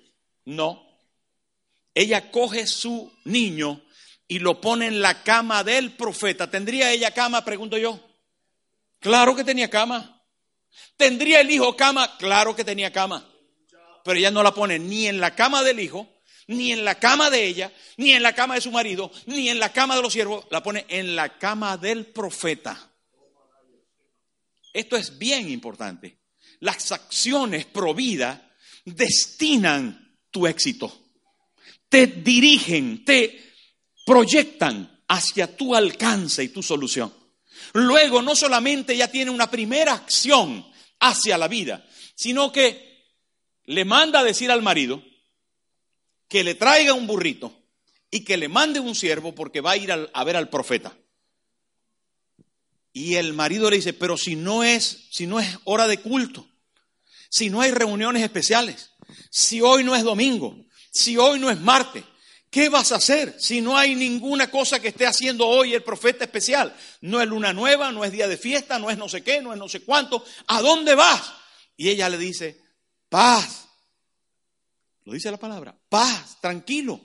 No, 0.45 0.91
ella 1.95 2.31
coge 2.31 2.67
su 2.67 3.13
niño 3.25 3.83
y 4.27 4.39
lo 4.39 4.61
pone 4.61 4.87
en 4.87 5.03
la 5.03 5.23
cama 5.23 5.65
del 5.65 5.93
profeta. 5.93 6.51
¿Tendría 6.51 6.93
ella 6.93 7.13
cama? 7.13 7.45
Pregunto 7.45 7.77
yo. 7.77 8.01
Claro 9.01 9.35
que 9.35 9.45
tenía 9.45 9.69
cama. 9.69 10.23
¿Tendría 10.97 11.41
el 11.41 11.51
hijo 11.51 11.77
cama? 11.77 12.17
Claro 12.17 12.55
que 12.55 12.65
tenía 12.65 12.93
cama. 12.93 13.29
Pero 14.05 14.19
ella 14.19 14.31
no 14.31 14.43
la 14.43 14.55
pone 14.55 14.79
ni 14.79 15.07
en 15.07 15.21
la 15.21 15.35
cama 15.35 15.63
del 15.63 15.81
hijo, 15.81 16.09
ni 16.51 16.73
en 16.73 16.85
la 16.85 16.97
cama 16.97 17.31
de 17.31 17.47
ella, 17.47 17.73
ni 17.97 18.13
en 18.13 18.23
la 18.23 18.35
cama 18.35 18.55
de 18.55 18.61
su 18.61 18.71
marido, 18.71 19.11
ni 19.27 19.49
en 19.49 19.59
la 19.59 19.73
cama 19.73 19.97
de 19.97 20.03
los 20.03 20.13
siervos. 20.13 20.47
La 20.51 20.63
pone 20.63 20.85
en 20.89 21.17
la 21.17 21.39
cama 21.39 21.77
del 21.77 22.07
profeta. 22.07 22.91
Esto 24.73 24.97
es 24.97 25.19
bien 25.19 25.51
importante. 25.51 26.19
Las 26.61 26.93
acciones 26.93 27.65
pro 27.65 27.95
vida 27.95 28.55
destinan 28.85 30.17
tu 30.31 30.47
éxito 30.47 31.01
te 31.91 32.07
dirigen, 32.07 33.05
te 33.05 33.53
proyectan 34.07 35.03
hacia 35.09 35.55
tu 35.55 35.75
alcance 35.75 36.43
y 36.43 36.49
tu 36.49 36.63
solución. 36.63 37.13
Luego 37.75 38.23
no 38.23 38.35
solamente 38.35 38.97
ya 38.97 39.09
tiene 39.09 39.31
una 39.31 39.51
primera 39.51 39.93
acción 39.93 40.65
hacia 41.01 41.37
la 41.37 41.49
vida, 41.49 41.85
sino 42.15 42.53
que 42.53 43.11
le 43.65 43.85
manda 43.85 44.21
a 44.21 44.25
decir 44.25 44.51
al 44.51 44.63
marido 44.63 45.03
que 46.31 46.45
le 46.45 46.55
traiga 46.55 46.95
un 46.95 47.09
burrito 47.09 47.53
y 48.11 48.25
que 48.25 48.37
le 48.37 48.49
mande 48.49 48.79
un 48.81 48.95
siervo 48.95 49.35
porque 49.35 49.61
va 49.61 49.73
a 49.73 49.77
ir 49.77 49.93
a 49.93 50.25
ver 50.25 50.37
al 50.37 50.49
profeta. 50.49 50.97
Y 52.93 53.17
el 53.17 53.35
marido 53.35 53.69
le 53.69 53.77
dice, 53.77 53.93
pero 53.93 54.17
si 54.17 54.37
no 54.37 54.63
es, 54.63 55.09
si 55.11 55.27
no 55.27 55.41
es 55.41 55.59
hora 55.65 55.89
de 55.89 55.99
culto, 55.99 56.49
si 57.29 57.51
no 57.51 57.61
hay 57.61 57.73
reuniones 57.73 58.23
especiales, 58.23 58.93
si 59.29 59.61
hoy 59.61 59.83
no 59.83 59.97
es 59.97 60.05
domingo, 60.05 60.57
si 60.93 61.19
hoy 61.19 61.41
no 61.41 61.51
es 61.51 61.61
martes? 61.61 62.05
¿Qué 62.49 62.69
vas 62.69 62.93
a 62.93 62.97
hacer 62.97 63.37
si 63.39 63.61
no 63.61 63.77
hay 63.77 63.95
ninguna 63.97 64.51
cosa 64.51 64.81
que 64.81 64.89
esté 64.89 65.07
haciendo 65.07 65.47
hoy 65.47 65.75
el 65.75 65.83
profeta 65.83 66.25
especial? 66.25 66.77
No 67.01 67.21
es 67.21 67.29
luna 67.29 67.53
nueva, 67.53 67.91
no 67.91 68.05
es 68.05 68.13
día 68.13 68.29
de 68.29 68.37
fiesta, 68.37 68.79
no 68.79 68.89
es 68.91 68.99
no 68.99 69.09
sé 69.09 69.23
qué, 69.23 69.41
no 69.41 69.53
es 69.53 69.59
no 69.59 69.69
sé 69.69 69.81
cuánto. 69.81 70.25
¿A 70.47 70.61
dónde 70.63 70.95
vas? 70.95 71.33
Y 71.77 71.89
ella 71.89 72.09
le 72.09 72.19
dice, 72.19 72.61
paz. 73.09 73.70
Lo 75.05 75.13
dice 75.13 75.31
la 75.31 75.39
palabra, 75.39 75.77
paz, 75.89 76.39
tranquilo. 76.41 77.01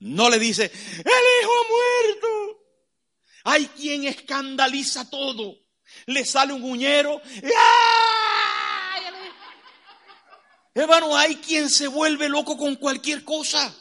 No 0.00 0.28
le 0.28 0.38
dice, 0.38 0.64
el 0.64 1.42
hijo 1.42 1.52
muerto. 1.70 2.62
Hay 3.44 3.66
quien 3.66 4.04
escandaliza 4.04 5.08
todo. 5.08 5.58
Le 6.06 6.24
sale 6.24 6.52
un 6.52 6.62
uñero. 6.62 7.20
Hermano, 10.74 11.16
hay 11.16 11.36
quien 11.36 11.68
se 11.68 11.86
vuelve 11.86 12.28
loco 12.28 12.56
con 12.56 12.76
cualquier 12.76 13.24
cosa. 13.24 13.74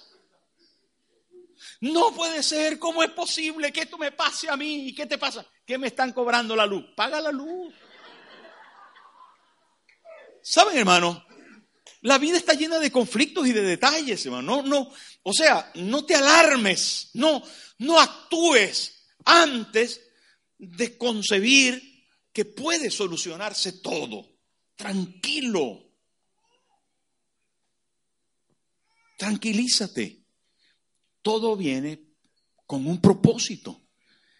No 1.80 2.13
puede 2.13 2.43
ser, 2.43 2.77
¿cómo 2.77 3.01
es 3.01 3.10
posible 3.12 3.71
que 3.71 3.82
esto 3.82 3.97
me 3.97 4.12
pase 4.12 4.49
a 4.49 4.56
mí? 4.56 4.89
¿Y 4.89 4.93
qué 4.93 5.08
te 5.08 5.17
pasa? 5.17 5.45
¿Qué 5.65 5.77
me 5.80 5.88
están 5.88 6.13
cobrando 6.13 6.56
la 6.56 6.65
luz? 6.67 6.86
Paga 6.95 7.19
la 7.19 7.32
luz. 7.32 7.73
¿Saben, 10.43 10.77
hermano? 10.77 11.25
La 12.01 12.17
vida 12.17 12.37
está 12.37 12.53
llena 12.53 12.79
de 12.79 12.91
conflictos 12.91 13.47
y 13.47 13.53
de 13.53 13.61
detalles, 13.61 14.25
hermano. 14.25 14.63
No, 14.63 14.67
no, 14.67 14.93
o 15.23 15.33
sea, 15.33 15.71
no 15.75 16.03
te 16.03 16.15
alarmes, 16.15 17.11
no, 17.13 17.43
no 17.77 17.99
actúes 17.99 19.05
antes 19.23 20.01
de 20.57 20.97
concebir 20.97 22.07
que 22.33 22.45
puede 22.45 22.89
solucionarse 22.89 23.73
todo. 23.73 24.39
Tranquilo. 24.75 25.91
Tranquilízate. 29.17 30.23
Todo 31.21 31.55
viene 31.55 32.01
con 32.65 32.87
un 32.87 32.99
propósito. 32.99 33.79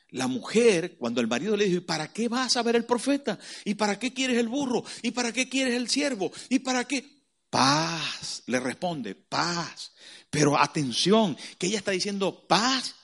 La 0.10 0.28
mujer, 0.28 0.98
cuando 0.98 1.22
el 1.22 1.28
marido 1.28 1.56
le 1.56 1.66
dijo, 1.66 1.78
¿y 1.78 1.82
para 1.82 2.12
qué 2.12 2.28
vas 2.28 2.58
a 2.58 2.64
ver 2.64 2.76
el 2.76 2.86
profeta? 2.86 3.38
¿Y 3.64 3.76
para 3.76 4.00
qué 4.00 4.14
quieres 4.14 4.40
el 4.40 4.50
burro? 4.50 4.84
¿Y 5.04 5.12
para 5.12 5.32
qué 5.32 5.48
quieres 5.48 5.76
el 5.76 5.90
siervo? 5.90 6.32
¿Y 6.50 6.60
para 6.60 6.86
qué? 6.86 7.21
Paz, 7.52 8.42
le 8.48 8.60
responde, 8.60 9.14
paz. 9.14 9.92
Pero 10.32 10.58
atención, 10.58 11.38
que 11.60 11.68
ella 11.68 11.78
está 11.78 11.92
diciendo 11.92 12.48
paz 12.48 12.96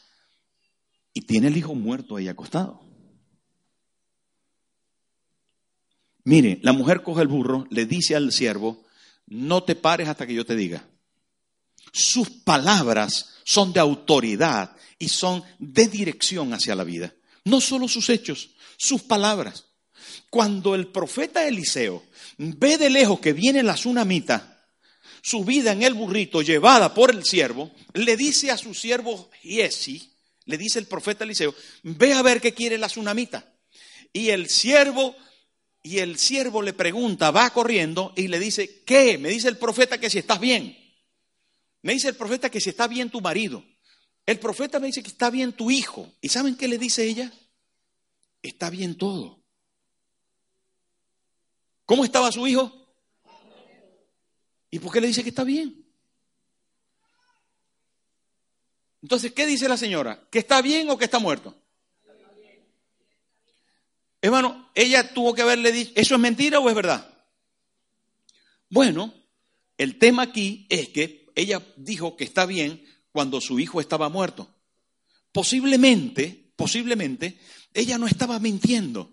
y 1.13 1.21
tiene 1.21 1.47
el 1.47 1.57
hijo 1.57 1.75
muerto 1.75 2.15
ahí 2.15 2.29
acostado. 2.29 2.81
Mire, 6.23 6.59
la 6.63 6.73
mujer 6.73 7.03
coge 7.03 7.21
el 7.21 7.27
burro, 7.27 7.67
le 7.69 7.85
dice 7.85 8.15
al 8.15 8.31
siervo, 8.31 8.85
no 9.27 9.63
te 9.63 9.75
pares 9.75 10.07
hasta 10.07 10.25
que 10.25 10.33
yo 10.33 10.45
te 10.45 10.55
diga. 10.55 10.87
Sus 11.91 12.29
palabras 12.29 13.35
son 13.43 13.73
de 13.73 13.79
autoridad 13.79 14.75
y 14.97 15.09
son 15.09 15.43
de 15.59 15.87
dirección 15.87 16.53
hacia 16.53 16.75
la 16.75 16.83
vida. 16.83 17.13
No 17.43 17.61
solo 17.61 17.87
sus 17.87 18.09
hechos, 18.09 18.51
sus 18.77 19.01
palabras. 19.01 19.66
Cuando 20.29 20.75
el 20.75 20.87
profeta 20.87 21.47
Eliseo 21.47 22.03
ve 22.37 22.77
de 22.77 22.89
lejos 22.89 23.19
que 23.19 23.33
viene 23.33 23.63
la 23.63 23.75
tsunamita, 23.75 24.65
subida 25.21 25.71
en 25.71 25.83
el 25.83 25.93
burrito, 25.93 26.41
llevada 26.41 26.93
por 26.93 27.11
el 27.11 27.23
siervo, 27.23 27.71
le 27.93 28.15
dice 28.15 28.51
a 28.51 28.57
su 28.57 28.73
siervo 28.73 29.29
Giesi, 29.41 30.13
le 30.45 30.57
dice 30.57 30.79
el 30.79 30.87
profeta 30.87 31.23
Eliseo, 31.23 31.53
ve 31.83 32.13
a 32.13 32.21
ver 32.21 32.39
qué 32.39 32.53
quiere 32.53 32.77
la 32.77 32.87
tsunamita. 32.87 33.53
Y 34.13 34.29
el 34.29 34.49
siervo 34.49 35.15
y 35.83 35.99
el 35.99 36.17
siervo 36.17 36.61
le 36.61 36.73
pregunta, 36.73 37.31
va 37.31 37.49
corriendo 37.51 38.13
y 38.17 38.27
le 38.27 38.39
dice, 38.39 38.83
¿qué? 38.83 39.17
Me 39.17 39.29
dice 39.29 39.47
el 39.47 39.57
profeta 39.57 39.97
que 39.97 40.09
si 40.09 40.17
estás 40.17 40.39
bien. 40.39 40.77
Me 41.81 41.93
dice 41.93 42.09
el 42.09 42.15
profeta 42.15 42.49
que 42.49 42.59
si 42.59 42.69
está 42.69 42.87
bien 42.87 43.09
tu 43.09 43.21
marido. 43.21 43.63
El 44.25 44.39
profeta 44.39 44.79
me 44.79 44.87
dice 44.87 45.01
que 45.01 45.07
está 45.07 45.29
bien 45.29 45.53
tu 45.53 45.71
hijo. 45.71 46.11
¿Y 46.19 46.27
saben 46.27 46.57
qué 46.57 46.67
le 46.67 46.77
dice 46.77 47.05
ella? 47.05 47.31
Está 48.41 48.69
bien 48.69 48.95
todo. 48.97 49.36
¿Cómo 51.87 52.03
estaba 52.03 52.31
su 52.33 52.45
hijo? 52.45 52.69
¿Y 54.69 54.79
por 54.79 54.91
qué 54.91 54.99
le 54.99 55.07
dice 55.07 55.23
que 55.23 55.29
está 55.29 55.45
bien? 55.45 55.85
Entonces, 59.01 59.31
¿qué 59.31 59.47
dice 59.47 59.69
la 59.69 59.77
señora? 59.77 60.27
¿Que 60.29 60.39
está 60.39 60.61
bien 60.61 60.89
o 60.89 60.97
que 60.97 61.05
está 61.05 61.17
muerto? 61.17 61.55
Hermano, 64.21 64.69
ella 64.75 65.13
tuvo 65.13 65.33
que 65.33 65.43
haberle 65.43 65.71
dicho, 65.71 65.93
¿eso 65.95 66.15
es 66.15 66.19
mentira 66.19 66.59
o 66.59 66.67
es 66.67 66.75
verdad? 66.75 67.09
Bueno, 68.69 69.13
el 69.77 69.97
tema 69.97 70.23
aquí 70.23 70.67
es 70.69 70.89
que 70.89 71.27
ella 71.35 71.65
dijo 71.77 72.17
que 72.17 72.25
está 72.25 72.45
bien 72.45 72.85
cuando 73.13 73.39
su 73.39 73.59
hijo 73.59 73.79
estaba 73.79 74.09
muerto. 74.09 74.53
Posiblemente, 75.31 76.51
posiblemente, 76.57 77.39
ella 77.73 77.97
no 77.97 78.07
estaba 78.07 78.39
mintiendo. 78.39 79.09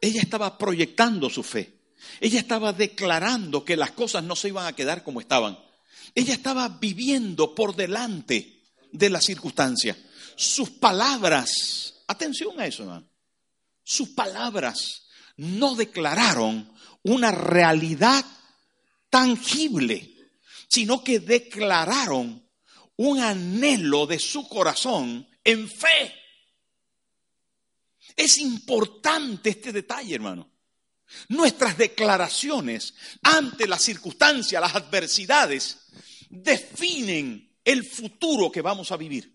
Ella 0.00 0.22
estaba 0.22 0.56
proyectando 0.56 1.28
su 1.28 1.42
fe. 1.42 1.75
Ella 2.20 2.40
estaba 2.40 2.72
declarando 2.72 3.64
que 3.64 3.76
las 3.76 3.92
cosas 3.92 4.24
no 4.24 4.36
se 4.36 4.48
iban 4.48 4.66
a 4.66 4.74
quedar 4.74 5.02
como 5.02 5.20
estaban. 5.20 5.58
Ella 6.14 6.34
estaba 6.34 6.68
viviendo 6.68 7.54
por 7.54 7.76
delante 7.76 8.62
de 8.92 9.10
la 9.10 9.20
circunstancia. 9.20 9.96
Sus 10.36 10.70
palabras, 10.70 12.02
atención 12.06 12.58
a 12.60 12.66
eso, 12.66 12.82
hermano. 12.84 13.08
Sus 13.84 14.10
palabras 14.10 15.06
no 15.36 15.74
declararon 15.74 16.70
una 17.02 17.30
realidad 17.30 18.24
tangible, 19.10 20.14
sino 20.68 21.04
que 21.04 21.20
declararon 21.20 22.44
un 22.96 23.20
anhelo 23.20 24.06
de 24.06 24.18
su 24.18 24.48
corazón 24.48 25.28
en 25.44 25.68
fe. 25.68 26.14
Es 28.16 28.38
importante 28.38 29.50
este 29.50 29.72
detalle, 29.72 30.14
hermano. 30.14 30.50
Nuestras 31.28 31.78
declaraciones 31.78 32.94
ante 33.22 33.66
las 33.66 33.82
circunstancias, 33.82 34.60
las 34.60 34.74
adversidades, 34.74 35.78
definen 36.28 37.50
el 37.64 37.84
futuro 37.84 38.50
que 38.50 38.62
vamos 38.62 38.92
a 38.92 38.96
vivir. 38.96 39.34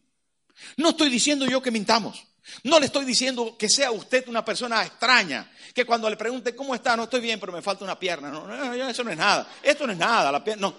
No 0.77 0.89
estoy 0.89 1.09
diciendo 1.09 1.45
yo 1.45 1.61
que 1.61 1.71
mintamos. 1.71 2.27
No 2.63 2.79
le 2.79 2.87
estoy 2.87 3.05
diciendo 3.05 3.55
que 3.57 3.69
sea 3.69 3.91
usted 3.91 4.27
una 4.27 4.43
persona 4.43 4.83
extraña, 4.83 5.49
que 5.73 5.85
cuando 5.85 6.09
le 6.09 6.17
pregunte 6.17 6.55
cómo 6.55 6.75
está, 6.75 6.97
no 6.97 7.03
estoy 7.03 7.21
bien, 7.21 7.39
pero 7.39 7.53
me 7.53 7.61
falta 7.61 7.85
una 7.85 7.97
pierna. 7.97 8.29
No, 8.29 8.47
no, 8.47 8.73
eso 8.89 9.03
no 9.03 9.11
es 9.11 9.17
nada. 9.17 9.47
Esto 9.61 9.85
no 9.85 9.93
es 9.93 9.99
nada. 9.99 10.31
La 10.31 10.43
pierna, 10.43 10.67
no. 10.67 10.75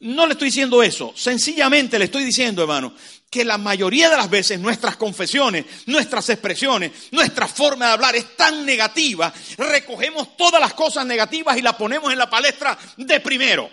No 0.00 0.26
le 0.26 0.32
estoy 0.32 0.48
diciendo 0.48 0.80
eso, 0.82 1.12
sencillamente 1.16 1.98
le 1.98 2.04
estoy 2.04 2.24
diciendo, 2.24 2.62
hermano, 2.62 2.94
que 3.28 3.44
la 3.44 3.58
mayoría 3.58 4.08
de 4.08 4.16
las 4.16 4.30
veces 4.30 4.60
nuestras 4.60 4.96
confesiones, 4.96 5.66
nuestras 5.86 6.28
expresiones, 6.28 6.92
nuestra 7.10 7.48
forma 7.48 7.86
de 7.86 7.92
hablar 7.92 8.14
es 8.14 8.36
tan 8.36 8.64
negativa, 8.64 9.32
recogemos 9.56 10.36
todas 10.36 10.60
las 10.60 10.74
cosas 10.74 11.04
negativas 11.04 11.58
y 11.58 11.62
las 11.62 11.74
ponemos 11.74 12.12
en 12.12 12.18
la 12.18 12.30
palestra 12.30 12.78
de 12.96 13.20
primero. 13.20 13.68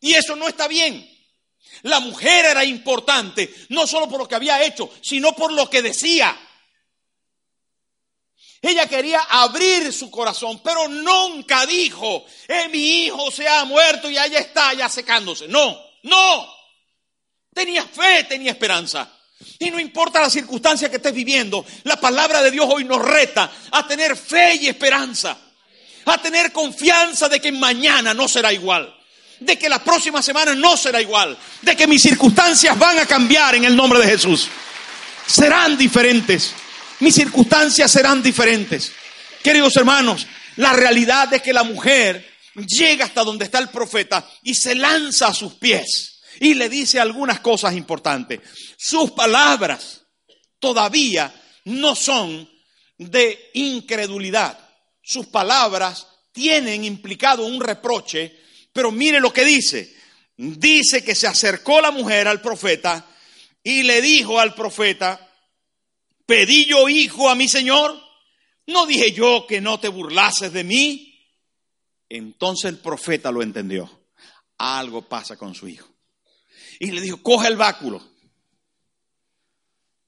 Y 0.00 0.14
eso 0.14 0.36
no 0.36 0.46
está 0.46 0.68
bien. 0.68 1.10
La 1.82 1.98
mujer 1.98 2.46
era 2.46 2.64
importante, 2.64 3.52
no 3.70 3.86
solo 3.86 4.08
por 4.08 4.20
lo 4.20 4.28
que 4.28 4.36
había 4.36 4.62
hecho, 4.64 4.90
sino 5.02 5.34
por 5.34 5.52
lo 5.52 5.68
que 5.68 5.82
decía. 5.82 6.36
Ella 8.64 8.86
quería 8.86 9.20
abrir 9.28 9.92
su 9.92 10.10
corazón, 10.10 10.62
pero 10.64 10.88
nunca 10.88 11.66
dijo, 11.66 12.24
eh, 12.48 12.66
mi 12.72 13.04
hijo 13.04 13.30
se 13.30 13.46
ha 13.46 13.66
muerto 13.66 14.10
y 14.10 14.16
allá 14.16 14.38
está, 14.38 14.72
ya 14.72 14.88
secándose. 14.88 15.46
No, 15.48 15.78
no. 16.04 16.48
Tenía 17.52 17.84
fe, 17.84 18.24
tenía 18.24 18.52
esperanza. 18.52 19.06
Y 19.58 19.70
no 19.70 19.78
importa 19.78 20.22
la 20.22 20.30
circunstancia 20.30 20.88
que 20.88 20.96
estés 20.96 21.12
viviendo, 21.12 21.62
la 21.82 22.00
palabra 22.00 22.40
de 22.40 22.50
Dios 22.50 22.66
hoy 22.66 22.84
nos 22.84 23.02
reta 23.02 23.52
a 23.70 23.86
tener 23.86 24.16
fe 24.16 24.54
y 24.54 24.68
esperanza, 24.68 25.36
a 26.06 26.18
tener 26.22 26.50
confianza 26.50 27.28
de 27.28 27.40
que 27.40 27.52
mañana 27.52 28.14
no 28.14 28.26
será 28.28 28.50
igual, 28.50 28.98
de 29.40 29.58
que 29.58 29.68
la 29.68 29.84
próxima 29.84 30.22
semana 30.22 30.54
no 30.54 30.74
será 30.78 31.02
igual, 31.02 31.36
de 31.60 31.76
que 31.76 31.86
mis 31.86 32.00
circunstancias 32.00 32.78
van 32.78 32.98
a 32.98 33.04
cambiar 33.04 33.56
en 33.56 33.66
el 33.66 33.76
nombre 33.76 33.98
de 33.98 34.06
Jesús. 34.06 34.48
Serán 35.26 35.76
diferentes 35.76 36.54
mis 37.04 37.14
circunstancias 37.14 37.92
serán 37.92 38.22
diferentes. 38.22 38.90
Queridos 39.42 39.76
hermanos, 39.76 40.26
la 40.56 40.72
realidad 40.72 41.30
es 41.34 41.42
que 41.42 41.52
la 41.52 41.62
mujer 41.62 42.26
llega 42.54 43.04
hasta 43.04 43.22
donde 43.22 43.44
está 43.44 43.58
el 43.58 43.68
profeta 43.68 44.26
y 44.42 44.54
se 44.54 44.74
lanza 44.74 45.28
a 45.28 45.34
sus 45.34 45.52
pies 45.52 46.22
y 46.40 46.54
le 46.54 46.70
dice 46.70 46.98
algunas 46.98 47.40
cosas 47.40 47.74
importantes. 47.74 48.40
Sus 48.78 49.10
palabras 49.10 50.00
todavía 50.58 51.30
no 51.64 51.94
son 51.94 52.48
de 52.96 53.50
incredulidad. 53.52 54.58
Sus 55.02 55.26
palabras 55.26 56.06
tienen 56.32 56.84
implicado 56.84 57.44
un 57.44 57.60
reproche, 57.60 58.34
pero 58.72 58.90
mire 58.90 59.20
lo 59.20 59.30
que 59.30 59.44
dice. 59.44 59.94
Dice 60.38 61.04
que 61.04 61.14
se 61.14 61.26
acercó 61.26 61.82
la 61.82 61.90
mujer 61.90 62.28
al 62.28 62.40
profeta 62.40 63.04
y 63.62 63.82
le 63.82 64.00
dijo 64.00 64.40
al 64.40 64.54
profeta, 64.54 65.33
¿Pedí 66.26 66.64
yo 66.66 66.88
hijo 66.88 67.28
a 67.28 67.34
mi 67.34 67.48
Señor? 67.48 68.00
¿No 68.66 68.86
dije 68.86 69.12
yo 69.12 69.46
que 69.46 69.60
no 69.60 69.78
te 69.78 69.88
burlases 69.88 70.52
de 70.52 70.64
mí? 70.64 71.14
Entonces 72.08 72.70
el 72.70 72.78
profeta 72.78 73.30
lo 73.30 73.42
entendió. 73.42 73.90
Algo 74.58 75.02
pasa 75.08 75.36
con 75.36 75.54
su 75.54 75.68
hijo. 75.68 75.88
Y 76.80 76.90
le 76.90 77.00
dijo, 77.00 77.22
coge 77.22 77.48
el 77.48 77.56
báculo. 77.56 78.02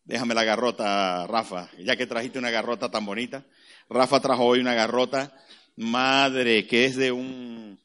Déjame 0.04 0.34
la 0.34 0.44
garrota, 0.44 1.26
Rafa, 1.26 1.68
ya 1.78 1.96
que 1.96 2.06
trajiste 2.06 2.38
una 2.38 2.50
garrota 2.50 2.90
tan 2.90 3.04
bonita. 3.04 3.44
Rafa 3.88 4.20
trajo 4.20 4.44
hoy 4.44 4.60
una 4.60 4.74
garrota, 4.74 5.36
madre, 5.76 6.66
que 6.66 6.84
es 6.84 6.96
de 6.96 7.10
un, 7.10 7.78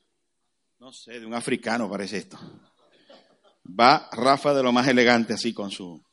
no 0.80 0.94
sé, 0.94 1.20
de 1.20 1.26
un 1.26 1.34
africano 1.34 1.90
parece 1.90 2.18
esto. 2.18 2.40
Va 3.68 4.08
Rafa 4.12 4.54
de 4.54 4.64
lo 4.64 4.72
más 4.72 4.88
elegante 4.88 5.34
así 5.34 5.52
con 5.52 5.72
su, 5.72 6.04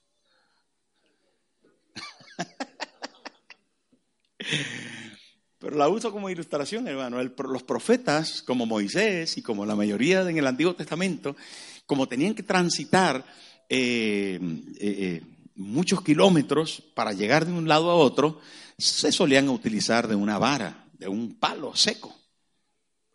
Pero 5.58 5.76
la 5.76 5.88
uso 5.88 6.12
como 6.12 6.30
ilustración, 6.30 6.86
hermano. 6.86 7.22
los 7.22 7.62
profetas, 7.62 8.42
como 8.42 8.64
Moisés 8.64 9.36
y 9.36 9.42
como 9.42 9.66
la 9.66 9.74
mayoría 9.74 10.22
en 10.22 10.38
el 10.38 10.46
Antiguo 10.46 10.74
Testamento, 10.74 11.36
como 11.84 12.06
tenían 12.06 12.34
que 12.34 12.42
transitar 12.42 13.24
eh, 13.68 14.38
eh, 14.40 14.78
eh, 14.80 15.22
muchos 15.56 16.02
kilómetros 16.02 16.82
para 16.94 17.12
llegar 17.12 17.44
de 17.44 17.52
un 17.52 17.66
lado 17.66 17.90
a 17.90 17.96
otro, 17.96 18.40
se 18.78 19.10
solían 19.10 19.48
utilizar 19.48 20.06
de 20.06 20.14
una 20.14 20.38
vara, 20.38 20.86
de 20.92 21.08
un 21.08 21.34
palo 21.34 21.74
seco. 21.74 22.16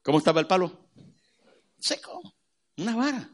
¿Cómo 0.01 0.17
estaba 0.17 0.41
el 0.41 0.47
palo? 0.47 0.89
Seco, 1.79 2.21
una 2.77 2.95
vara. 2.95 3.29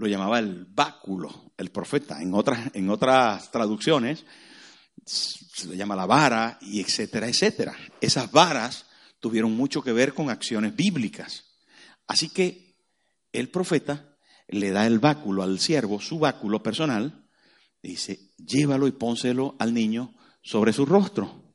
Lo 0.00 0.06
llamaba 0.06 0.38
el 0.38 0.64
báculo, 0.64 1.52
el 1.58 1.70
profeta. 1.70 2.22
En 2.22 2.32
otras, 2.32 2.70
en 2.72 2.88
otras 2.88 3.50
traducciones 3.50 4.24
se 5.04 5.68
le 5.68 5.76
llama 5.76 5.94
la 5.94 6.06
vara, 6.06 6.56
y 6.62 6.80
etcétera, 6.80 7.28
etcétera. 7.28 7.76
Esas 8.00 8.32
varas 8.32 8.86
tuvieron 9.18 9.54
mucho 9.54 9.82
que 9.82 9.92
ver 9.92 10.14
con 10.14 10.30
acciones 10.30 10.74
bíblicas. 10.74 11.44
Así 12.06 12.30
que 12.30 12.78
el 13.30 13.50
profeta 13.50 14.16
le 14.48 14.70
da 14.70 14.86
el 14.86 15.00
báculo 15.00 15.42
al 15.42 15.60
siervo, 15.60 16.00
su 16.00 16.18
báculo 16.18 16.62
personal, 16.62 17.28
dice, 17.82 18.30
llévalo 18.38 18.86
y 18.86 18.92
pónselo 18.92 19.54
al 19.58 19.74
niño 19.74 20.14
sobre 20.42 20.72
su 20.72 20.86
rostro. 20.86 21.54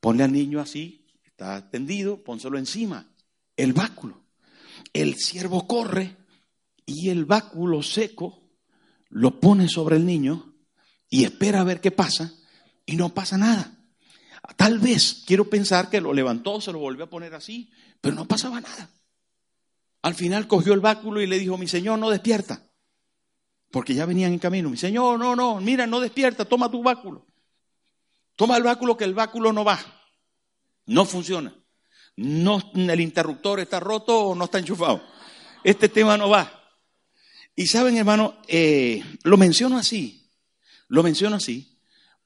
Ponle 0.00 0.24
al 0.24 0.32
niño 0.32 0.58
así, 0.60 1.06
está 1.22 1.68
tendido, 1.68 2.24
pónselo 2.24 2.56
encima, 2.56 3.12
el 3.58 3.74
báculo. 3.74 4.24
El 4.94 5.16
siervo 5.16 5.66
corre 5.66 6.16
y 6.88 7.10
el 7.10 7.26
báculo 7.26 7.82
seco 7.82 8.48
lo 9.10 9.38
pone 9.40 9.68
sobre 9.68 9.96
el 9.96 10.06
niño 10.06 10.54
y 11.10 11.24
espera 11.24 11.60
a 11.60 11.64
ver 11.64 11.82
qué 11.82 11.90
pasa 11.90 12.32
y 12.86 12.96
no 12.96 13.10
pasa 13.10 13.36
nada. 13.36 13.76
Tal 14.56 14.78
vez 14.78 15.22
quiero 15.26 15.50
pensar 15.50 15.90
que 15.90 16.00
lo 16.00 16.14
levantó, 16.14 16.62
se 16.62 16.72
lo 16.72 16.78
volvió 16.78 17.04
a 17.04 17.10
poner 17.10 17.34
así, 17.34 17.70
pero 18.00 18.16
no 18.16 18.24
pasaba 18.24 18.62
nada. 18.62 18.90
Al 20.00 20.14
final 20.14 20.48
cogió 20.48 20.72
el 20.72 20.80
báculo 20.80 21.20
y 21.20 21.26
le 21.26 21.38
dijo, 21.38 21.58
mi 21.58 21.68
señor, 21.68 21.98
no 21.98 22.08
despierta. 22.08 22.64
Porque 23.70 23.94
ya 23.94 24.06
venían 24.06 24.32
en 24.32 24.38
camino. 24.38 24.70
Mi 24.70 24.78
señor, 24.78 25.18
no, 25.18 25.36
no, 25.36 25.60
mira, 25.60 25.86
no 25.86 26.00
despierta, 26.00 26.46
toma 26.46 26.70
tu 26.70 26.82
báculo. 26.82 27.26
Toma 28.34 28.56
el 28.56 28.62
báculo 28.62 28.96
que 28.96 29.04
el 29.04 29.12
báculo 29.12 29.52
no 29.52 29.62
va. 29.62 29.78
No 30.86 31.04
funciona. 31.04 31.54
No, 32.16 32.62
el 32.74 33.00
interruptor 33.00 33.60
está 33.60 33.78
roto 33.78 34.28
o 34.28 34.34
no 34.34 34.46
está 34.46 34.58
enchufado. 34.58 35.02
Este 35.62 35.90
tema 35.90 36.16
no 36.16 36.30
va. 36.30 36.57
Y 37.58 37.66
saben, 37.66 37.96
hermano, 37.96 38.40
eh, 38.46 39.02
lo 39.24 39.36
menciono 39.36 39.78
así. 39.78 40.30
Lo 40.86 41.02
menciono 41.02 41.36
así 41.36 41.78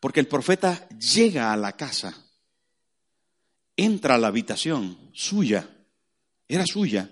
porque 0.03 0.19
el 0.19 0.27
profeta 0.27 0.89
llega 0.89 1.53
a 1.53 1.57
la 1.57 1.77
casa 1.77 2.13
entra 3.77 4.17
a 4.17 4.19
la 4.19 4.27
habitación 4.27 5.11
suya, 5.15 5.69
era 6.49 6.67
suya, 6.67 7.09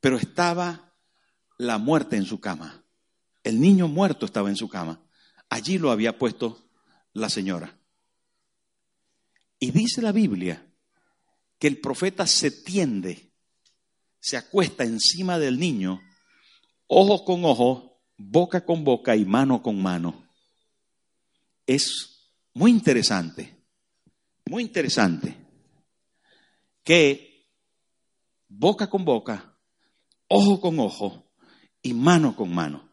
pero 0.00 0.16
estaba 0.16 0.94
la 1.58 1.76
muerte 1.76 2.16
en 2.16 2.24
su 2.24 2.40
cama. 2.40 2.82
El 3.44 3.60
niño 3.60 3.88
muerto 3.88 4.26
estaba 4.26 4.48
en 4.48 4.56
su 4.56 4.68
cama. 4.68 5.00
Allí 5.50 5.78
lo 5.78 5.90
había 5.90 6.18
puesto 6.18 6.70
la 7.12 7.28
señora. 7.28 7.78
Y 9.60 9.70
dice 9.70 10.02
la 10.02 10.12
Biblia 10.12 10.66
que 11.58 11.68
el 11.68 11.78
profeta 11.78 12.26
se 12.26 12.50
tiende, 12.50 13.32
se 14.18 14.38
acuesta 14.38 14.84
encima 14.84 15.38
del 15.38 15.58
niño, 15.58 16.00
ojo 16.88 17.24
con 17.24 17.44
ojo, 17.44 18.02
boca 18.16 18.64
con 18.64 18.82
boca 18.82 19.14
y 19.14 19.24
mano 19.24 19.62
con 19.62 19.80
mano. 19.80 20.26
Es 21.66 22.32
muy 22.54 22.72
interesante, 22.72 23.54
muy 24.46 24.64
interesante 24.64 25.36
que 26.82 27.46
boca 28.48 28.90
con 28.90 29.04
boca, 29.04 29.56
ojo 30.26 30.60
con 30.60 30.80
ojo 30.80 31.30
y 31.82 31.94
mano 31.94 32.34
con 32.34 32.52
mano 32.52 32.88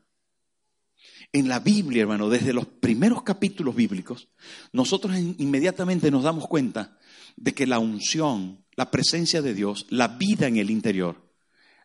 en 1.35 1.49
la 1.49 1.59
Biblia, 1.59 2.03
hermano, 2.03 2.29
desde 2.29 2.53
los 2.53 2.65
primeros 2.65 3.21
capítulos 3.23 3.75
bíblicos, 3.75 4.29
nosotros 4.71 5.17
inmediatamente 5.37 6.09
nos 6.09 6.23
damos 6.23 6.47
cuenta 6.47 6.97
de 7.35 7.53
que 7.53 7.67
la 7.67 7.77
unción, 7.77 8.63
la 8.77 8.89
presencia 8.89 9.41
de 9.41 9.53
Dios, 9.53 9.85
la 9.89 10.07
vida 10.07 10.47
en 10.47 10.55
el 10.55 10.69
interior, 10.69 11.29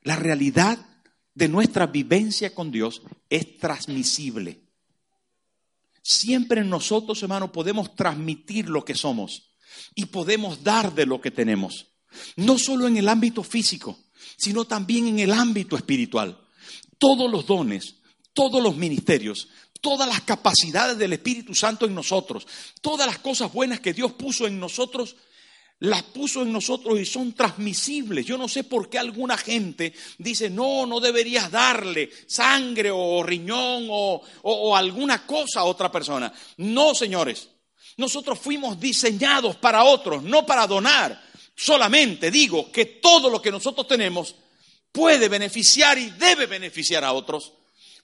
la 0.02 0.14
realidad 0.14 0.78
de 1.40 1.48
nuestra 1.48 1.86
vivencia 1.86 2.54
con 2.54 2.70
Dios 2.70 3.00
es 3.30 3.56
transmisible. 3.56 4.60
Siempre 6.02 6.62
nosotros, 6.62 7.22
hermano, 7.22 7.50
podemos 7.50 7.96
transmitir 7.96 8.68
lo 8.68 8.84
que 8.84 8.94
somos 8.94 9.54
y 9.94 10.04
podemos 10.04 10.62
dar 10.62 10.94
de 10.94 11.06
lo 11.06 11.18
que 11.18 11.30
tenemos. 11.30 11.94
No 12.36 12.58
solo 12.58 12.86
en 12.86 12.98
el 12.98 13.08
ámbito 13.08 13.42
físico, 13.42 13.98
sino 14.36 14.66
también 14.66 15.06
en 15.06 15.18
el 15.18 15.32
ámbito 15.32 15.78
espiritual. 15.78 16.38
Todos 16.98 17.30
los 17.30 17.46
dones, 17.46 17.94
todos 18.34 18.62
los 18.62 18.76
ministerios, 18.76 19.48
todas 19.80 20.06
las 20.06 20.20
capacidades 20.20 20.98
del 20.98 21.14
Espíritu 21.14 21.54
Santo 21.54 21.86
en 21.86 21.94
nosotros, 21.94 22.46
todas 22.82 23.06
las 23.06 23.18
cosas 23.18 23.50
buenas 23.50 23.80
que 23.80 23.94
Dios 23.94 24.12
puso 24.12 24.46
en 24.46 24.60
nosotros, 24.60 25.16
las 25.80 26.02
puso 26.02 26.42
en 26.42 26.52
nosotros 26.52 27.00
y 27.00 27.06
son 27.06 27.32
transmisibles. 27.32 28.26
Yo 28.26 28.36
no 28.36 28.48
sé 28.48 28.64
por 28.64 28.88
qué 28.90 28.98
alguna 28.98 29.36
gente 29.36 29.94
dice, 30.18 30.50
no, 30.50 30.84
no 30.86 31.00
deberías 31.00 31.50
darle 31.50 32.10
sangre 32.26 32.90
o 32.90 33.22
riñón 33.22 33.86
o, 33.90 34.76
alguna 34.76 35.26
cosa 35.26 35.60
a 35.60 35.64
otra 35.64 35.90
persona. 35.90 36.32
No, 36.58 36.94
señores, 36.94 37.48
nosotros 37.96 38.38
fuimos 38.38 38.78
diseñados 38.78 39.56
para 39.56 39.84
otros, 39.84 40.22
no 40.22 40.44
para 40.44 40.66
donar. 40.66 41.20
Solamente 41.56 42.30
digo 42.30 42.70
que 42.70 42.84
todo 42.84 43.30
lo 43.30 43.40
que 43.40 43.50
nosotros 43.50 43.86
tenemos 43.88 44.34
puede 44.92 45.28
beneficiar 45.28 45.96
y 45.98 46.10
debe 46.10 46.46
beneficiar 46.46 47.04
a 47.04 47.12
otros. 47.12 47.52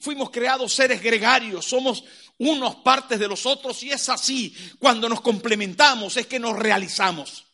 Fuimos 0.00 0.30
creados 0.30 0.72
seres 0.72 1.02
gregarios, 1.02 1.66
somos 1.66 2.04
unos 2.38 2.76
partes 2.76 3.18
de 3.18 3.28
los 3.28 3.44
otros 3.44 3.82
y 3.82 3.90
es 3.90 4.08
así. 4.08 4.54
Cuando 4.78 5.10
nos 5.10 5.20
complementamos 5.20 6.16
es 6.16 6.26
que 6.26 6.38
nos 6.38 6.58
realizamos. 6.58 7.45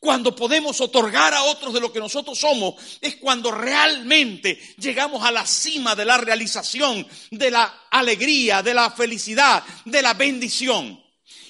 Cuando 0.00 0.34
podemos 0.34 0.80
otorgar 0.80 1.34
a 1.34 1.44
otros 1.44 1.72
de 1.72 1.80
lo 1.80 1.92
que 1.92 2.00
nosotros 2.00 2.38
somos, 2.38 2.74
es 3.00 3.16
cuando 3.16 3.50
realmente 3.50 4.60
llegamos 4.76 5.24
a 5.24 5.30
la 5.30 5.46
cima 5.46 5.94
de 5.94 6.04
la 6.04 6.18
realización, 6.18 7.06
de 7.30 7.50
la 7.50 7.82
alegría, 7.90 8.62
de 8.62 8.74
la 8.74 8.90
felicidad, 8.90 9.62
de 9.84 10.02
la 10.02 10.14
bendición. 10.14 11.02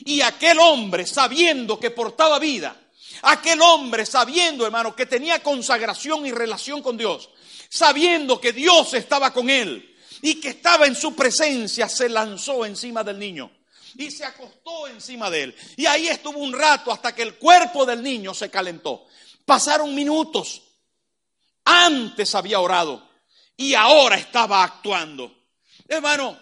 Y 0.05 0.21
aquel 0.21 0.59
hombre, 0.61 1.07
sabiendo 1.07 1.81
que 1.81 1.91
portaba 1.91 2.39
vida, 2.39 2.77
aquel 3.23 3.61
hombre, 3.63 4.07
sabiendo, 4.07 4.65
hermano, 4.65 4.95
que 4.95 5.07
tenía 5.07 5.43
consagración 5.43 6.27
y 6.27 6.31
relación 6.31 6.83
con 6.83 6.97
Dios, 6.97 7.31
sabiendo 7.69 8.41
que 8.41 8.53
Dios 8.53 8.95
estaba 8.95 9.33
con 9.33 9.51
él 9.51 9.97
y 10.23 10.35
que 10.35 10.51
estaba 10.51 10.87
en 10.87 10.95
su 10.95 11.15
presencia, 11.17 11.89
se 11.89 12.09
lanzó 12.09 12.65
encima 12.65 13.03
del 13.03 13.19
niño 13.19 13.58
y 13.97 14.11
se 14.11 14.25
acostó 14.25 14.89
encima 14.89 15.31
de 15.31 15.45
él. 15.45 15.57
Y 15.77 15.87
ahí 15.87 16.09
estuvo 16.09 16.39
un 16.39 16.53
rato 16.53 16.93
hasta 16.93 17.15
que 17.15 17.23
el 17.23 17.37
cuerpo 17.37 17.87
del 17.87 18.03
niño 18.03 18.35
se 18.35 18.51
calentó. 18.51 19.07
Pasaron 19.45 19.95
minutos. 19.95 20.63
Antes 21.65 22.35
había 22.35 22.61
orado 22.61 23.09
y 23.57 23.75
ahora 23.75 24.17
estaba 24.17 24.63
actuando. 24.63 25.47
Hermano, 25.87 26.39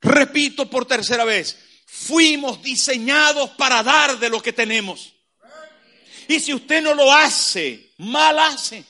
repito 0.00 0.68
por 0.70 0.86
tercera 0.86 1.24
vez, 1.24 1.58
fuimos 1.86 2.62
diseñados 2.62 3.50
para 3.50 3.82
dar 3.82 4.18
de 4.18 4.30
lo 4.30 4.42
que 4.42 4.52
tenemos. 4.52 5.12
Y 6.28 6.40
si 6.40 6.52
usted 6.54 6.82
no 6.82 6.94
lo 6.94 7.12
hace, 7.12 7.92
mal 7.98 8.38
hace. 8.38 8.84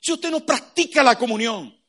Si 0.00 0.12
usted 0.12 0.30
no 0.30 0.40
practica 0.40 1.02
la 1.02 1.16
comunión, 1.16 1.79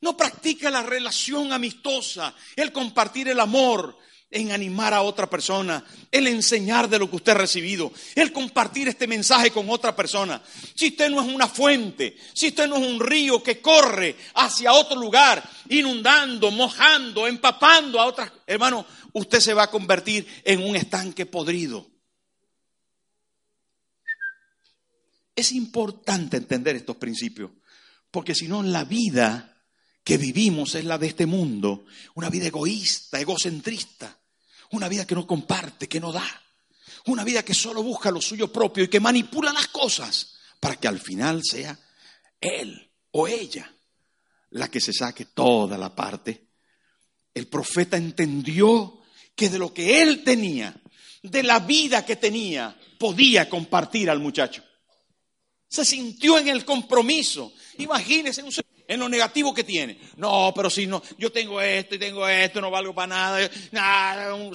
no 0.00 0.16
practica 0.16 0.70
la 0.70 0.82
relación 0.82 1.52
amistosa, 1.52 2.34
el 2.56 2.72
compartir 2.72 3.28
el 3.28 3.40
amor, 3.40 3.98
en 4.30 4.52
animar 4.52 4.94
a 4.94 5.02
otra 5.02 5.28
persona, 5.28 5.84
el 6.10 6.28
enseñar 6.28 6.88
de 6.88 6.98
lo 6.98 7.10
que 7.10 7.16
usted 7.16 7.32
ha 7.32 7.38
recibido, 7.38 7.92
el 8.14 8.32
compartir 8.32 8.86
este 8.88 9.08
mensaje 9.08 9.50
con 9.50 9.68
otra 9.68 9.94
persona. 9.96 10.40
Si 10.74 10.88
usted 10.88 11.10
no 11.10 11.20
es 11.20 11.26
una 11.26 11.48
fuente, 11.48 12.16
si 12.32 12.48
usted 12.48 12.68
no 12.68 12.76
es 12.76 12.86
un 12.86 13.00
río 13.00 13.42
que 13.42 13.60
corre 13.60 14.16
hacia 14.34 14.72
otro 14.72 14.98
lugar, 14.98 15.42
inundando, 15.68 16.50
mojando, 16.52 17.26
empapando 17.26 18.00
a 18.00 18.06
otras, 18.06 18.30
hermano, 18.46 18.86
usted 19.12 19.40
se 19.40 19.54
va 19.54 19.64
a 19.64 19.70
convertir 19.70 20.26
en 20.44 20.62
un 20.62 20.76
estanque 20.76 21.26
podrido. 21.26 21.88
Es 25.34 25.52
importante 25.52 26.36
entender 26.36 26.76
estos 26.76 26.96
principios, 26.96 27.50
porque 28.12 28.34
si 28.34 28.46
no, 28.46 28.62
la 28.62 28.84
vida 28.84 29.59
que 30.04 30.16
vivimos 30.16 30.74
es 30.74 30.84
la 30.84 30.98
de 30.98 31.08
este 31.08 31.26
mundo, 31.26 31.84
una 32.14 32.30
vida 32.30 32.46
egoísta, 32.46 33.20
egocentrista, 33.20 34.18
una 34.72 34.88
vida 34.88 35.06
que 35.06 35.14
no 35.14 35.26
comparte, 35.26 35.88
que 35.88 36.00
no 36.00 36.12
da, 36.12 36.42
una 37.06 37.24
vida 37.24 37.44
que 37.44 37.54
solo 37.54 37.82
busca 37.82 38.10
lo 38.10 38.20
suyo 38.20 38.52
propio 38.52 38.84
y 38.84 38.88
que 38.88 39.00
manipula 39.00 39.52
las 39.52 39.68
cosas 39.68 40.34
para 40.58 40.76
que 40.76 40.88
al 40.88 41.00
final 41.00 41.42
sea 41.44 41.78
él 42.40 42.90
o 43.12 43.26
ella 43.28 43.72
la 44.50 44.68
que 44.70 44.80
se 44.80 44.92
saque 44.92 45.26
toda 45.26 45.78
la 45.78 45.94
parte. 45.94 46.48
El 47.32 47.46
profeta 47.46 47.96
entendió 47.96 49.00
que 49.34 49.48
de 49.48 49.58
lo 49.58 49.72
que 49.72 50.02
él 50.02 50.24
tenía, 50.24 50.74
de 51.22 51.42
la 51.42 51.60
vida 51.60 52.04
que 52.04 52.16
tenía, 52.16 52.76
podía 52.98 53.48
compartir 53.48 54.10
al 54.10 54.18
muchacho 54.18 54.62
se 55.70 55.84
sintió 55.84 56.36
en 56.36 56.48
el 56.48 56.64
compromiso. 56.64 57.52
Imagínese 57.78 58.42
en 58.90 58.98
lo 58.98 59.08
negativo 59.08 59.54
que 59.54 59.62
tiene. 59.62 59.96
No, 60.16 60.52
pero 60.54 60.68
si 60.68 60.84
no, 60.84 61.00
yo 61.16 61.30
tengo 61.30 61.60
esto 61.60 61.94
y 61.94 61.98
tengo 61.98 62.26
esto, 62.26 62.60
no 62.60 62.72
valgo 62.72 62.92
para 62.92 63.06
nada, 63.06 63.50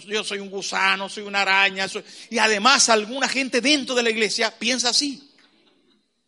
yo 0.05 0.23
soy 0.25 0.39
un 0.39 0.49
gusano, 0.49 1.07
soy 1.07 1.23
una 1.23 1.41
araña. 1.43 1.87
Y 2.29 2.37
además 2.37 2.89
alguna 2.89 3.29
gente 3.29 3.61
dentro 3.61 3.95
de 3.95 4.03
la 4.03 4.09
iglesia 4.09 4.53
piensa 4.59 4.89
así. 4.89 5.31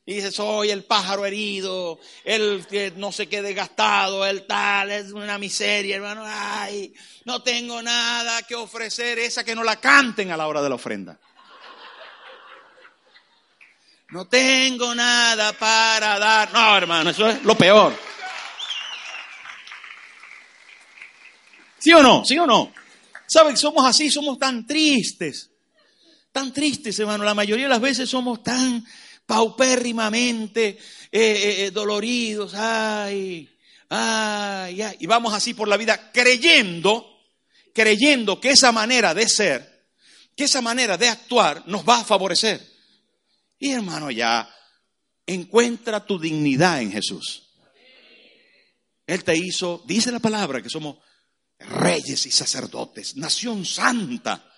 Y 0.06 0.14
dice, 0.14 0.32
soy 0.32 0.70
el 0.70 0.86
pájaro 0.86 1.26
herido, 1.26 2.00
el 2.24 2.66
que 2.66 2.94
no 2.96 3.12
se 3.12 3.28
quede 3.28 3.54
gastado, 3.54 4.26
el 4.26 4.48
tal, 4.48 4.90
es 4.90 5.12
una 5.12 5.38
miseria, 5.38 5.98
hermano. 5.98 6.24
Ay, 6.26 6.94
no 7.26 7.44
tengo 7.44 7.82
nada 7.82 8.42
que 8.44 8.56
ofrecer, 8.56 9.20
esa 9.20 9.44
que 9.44 9.54
no 9.54 9.66
la 9.66 9.82
canten 9.82 10.32
a 10.32 10.38
la 10.38 10.48
hora 10.48 10.62
de 10.62 10.70
la 10.70 10.76
ofrenda. 10.76 11.20
No 14.10 14.26
tengo 14.26 14.96
nada 14.96 15.52
para 15.54 16.18
dar. 16.18 16.54
No, 16.54 16.78
hermano, 16.78 17.10
eso 17.10 17.28
es 17.30 17.44
lo 17.44 17.58
peor. 17.58 17.94
¿Sí 21.78 21.92
o 21.92 22.02
no? 22.02 22.24
¿Sí 22.24 22.40
o 22.40 22.48
no? 22.48 22.72
¿Saben? 23.26 23.58
Somos 23.58 23.86
así, 23.86 24.10
somos 24.10 24.40
tan 24.40 24.66
tristes. 24.66 25.50
Tan 26.32 26.54
tristes, 26.54 26.98
hermano. 27.00 27.26
La 27.26 27.34
mayoría 27.34 27.66
de 27.66 27.70
las 27.70 27.82
veces 27.82 28.10
somos 28.10 28.42
tan 28.44 28.86
paupérrimamente 29.26 30.70
eh, 30.70 30.78
eh, 31.12 31.66
eh, 31.66 31.72
doloridos. 31.72 32.54
Ay, 32.56 33.50
ay, 33.90 34.82
ay. 34.82 34.96
Y 35.00 35.06
vamos 35.06 35.34
así 35.34 35.54
por 35.54 35.68
la 35.68 35.76
vida 35.76 36.14
creyendo, 36.14 37.24
creyendo 37.74 38.40
que 38.40 38.52
esa 38.52 38.72
manera 38.72 39.14
de 39.14 39.28
ser, 39.28 39.90
que 40.34 40.46
esa 40.46 40.62
manera 40.62 40.98
de 40.98 41.10
actuar 41.10 41.64
nos 41.68 41.88
va 41.88 42.00
a 42.00 42.06
favorecer. 42.06 42.77
Y 43.60 43.72
hermano, 43.72 44.12
ya 44.12 44.50
encuentra 45.26 46.06
tu 46.06 46.20
dignidad 46.20 46.82
en 46.82 46.92
Jesús. 46.92 47.44
Él 49.06 49.24
te 49.24 49.36
hizo, 49.38 49.84
dice 49.86 50.12
la 50.12 50.20
palabra, 50.20 50.62
que 50.62 50.70
somos 50.70 50.98
reyes 51.60 52.26
y 52.26 52.32
sacerdotes, 52.32 53.16
nación 53.16 53.66
santa, 53.66 54.52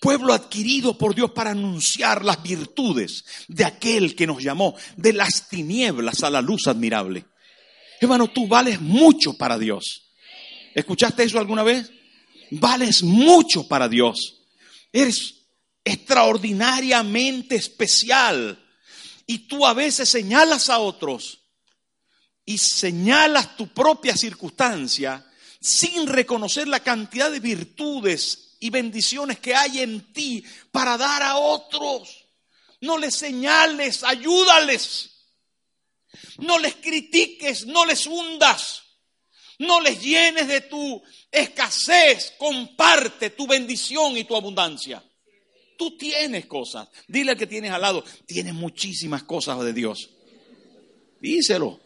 pueblo 0.00 0.32
adquirido 0.32 0.96
por 0.96 1.14
Dios 1.14 1.32
para 1.32 1.50
anunciar 1.50 2.24
las 2.24 2.42
virtudes 2.42 3.24
de 3.48 3.64
aquel 3.64 4.14
que 4.14 4.26
nos 4.26 4.42
llamó 4.42 4.76
de 4.96 5.12
las 5.12 5.48
tinieblas 5.48 6.22
a 6.22 6.30
la 6.30 6.42
luz 6.42 6.66
admirable. 6.66 7.24
Hermano, 8.00 8.28
tú 8.28 8.46
vales 8.46 8.80
mucho 8.80 9.36
para 9.36 9.58
Dios. 9.58 10.12
¿Escuchaste 10.74 11.22
eso 11.24 11.38
alguna 11.38 11.62
vez? 11.62 11.90
Vales 12.50 13.02
mucho 13.02 13.66
para 13.66 13.88
Dios. 13.88 14.42
Eres 14.92 15.35
extraordinariamente 15.86 17.54
especial. 17.54 18.58
Y 19.24 19.46
tú 19.46 19.64
a 19.64 19.72
veces 19.72 20.08
señalas 20.08 20.68
a 20.68 20.80
otros 20.80 21.38
y 22.44 22.58
señalas 22.58 23.56
tu 23.56 23.68
propia 23.68 24.16
circunstancia 24.16 25.24
sin 25.60 26.08
reconocer 26.08 26.66
la 26.66 26.80
cantidad 26.80 27.30
de 27.30 27.40
virtudes 27.40 28.56
y 28.58 28.70
bendiciones 28.70 29.38
que 29.38 29.54
hay 29.54 29.80
en 29.80 30.12
ti 30.12 30.44
para 30.72 30.98
dar 30.98 31.22
a 31.22 31.36
otros. 31.36 32.26
No 32.80 32.98
les 32.98 33.14
señales, 33.14 34.02
ayúdales. 34.02 35.12
No 36.38 36.58
les 36.58 36.74
critiques, 36.74 37.64
no 37.66 37.84
les 37.86 38.06
hundas. 38.06 38.82
No 39.58 39.80
les 39.80 40.00
llenes 40.02 40.48
de 40.48 40.62
tu 40.62 41.02
escasez. 41.30 42.34
Comparte 42.38 43.30
tu 43.30 43.46
bendición 43.46 44.16
y 44.16 44.24
tu 44.24 44.36
abundancia. 44.36 45.02
Tú 45.76 45.96
tienes 45.96 46.46
cosas. 46.46 46.88
Dile 47.06 47.32
al 47.32 47.36
que 47.36 47.46
tienes 47.46 47.70
al 47.70 47.82
lado, 47.82 48.04
tienes 48.26 48.54
muchísimas 48.54 49.22
cosas 49.24 49.62
de 49.64 49.72
Dios. 49.72 50.10
Díselo. 51.20 51.80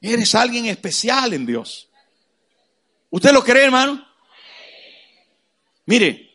Eres 0.00 0.34
alguien 0.34 0.66
especial 0.66 1.32
en 1.34 1.46
Dios. 1.46 1.88
¿Usted 3.10 3.32
lo 3.32 3.44
cree, 3.44 3.64
hermano? 3.64 4.06
Mire, 5.86 6.30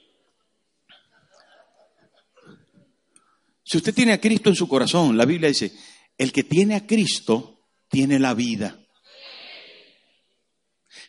si 3.63 3.78
usted 3.78 3.93
tiene 3.93 4.13
a 4.13 4.21
Cristo 4.21 4.49
en 4.49 4.56
su 4.56 4.67
corazón, 4.67 5.17
la 5.17 5.25
Biblia 5.25 5.49
dice, 5.49 5.73
el 6.17 6.32
que 6.32 6.43
tiene 6.43 6.75
a 6.75 6.86
Cristo 6.86 7.67
tiene 7.89 8.19
la 8.19 8.34
vida. 8.34 8.80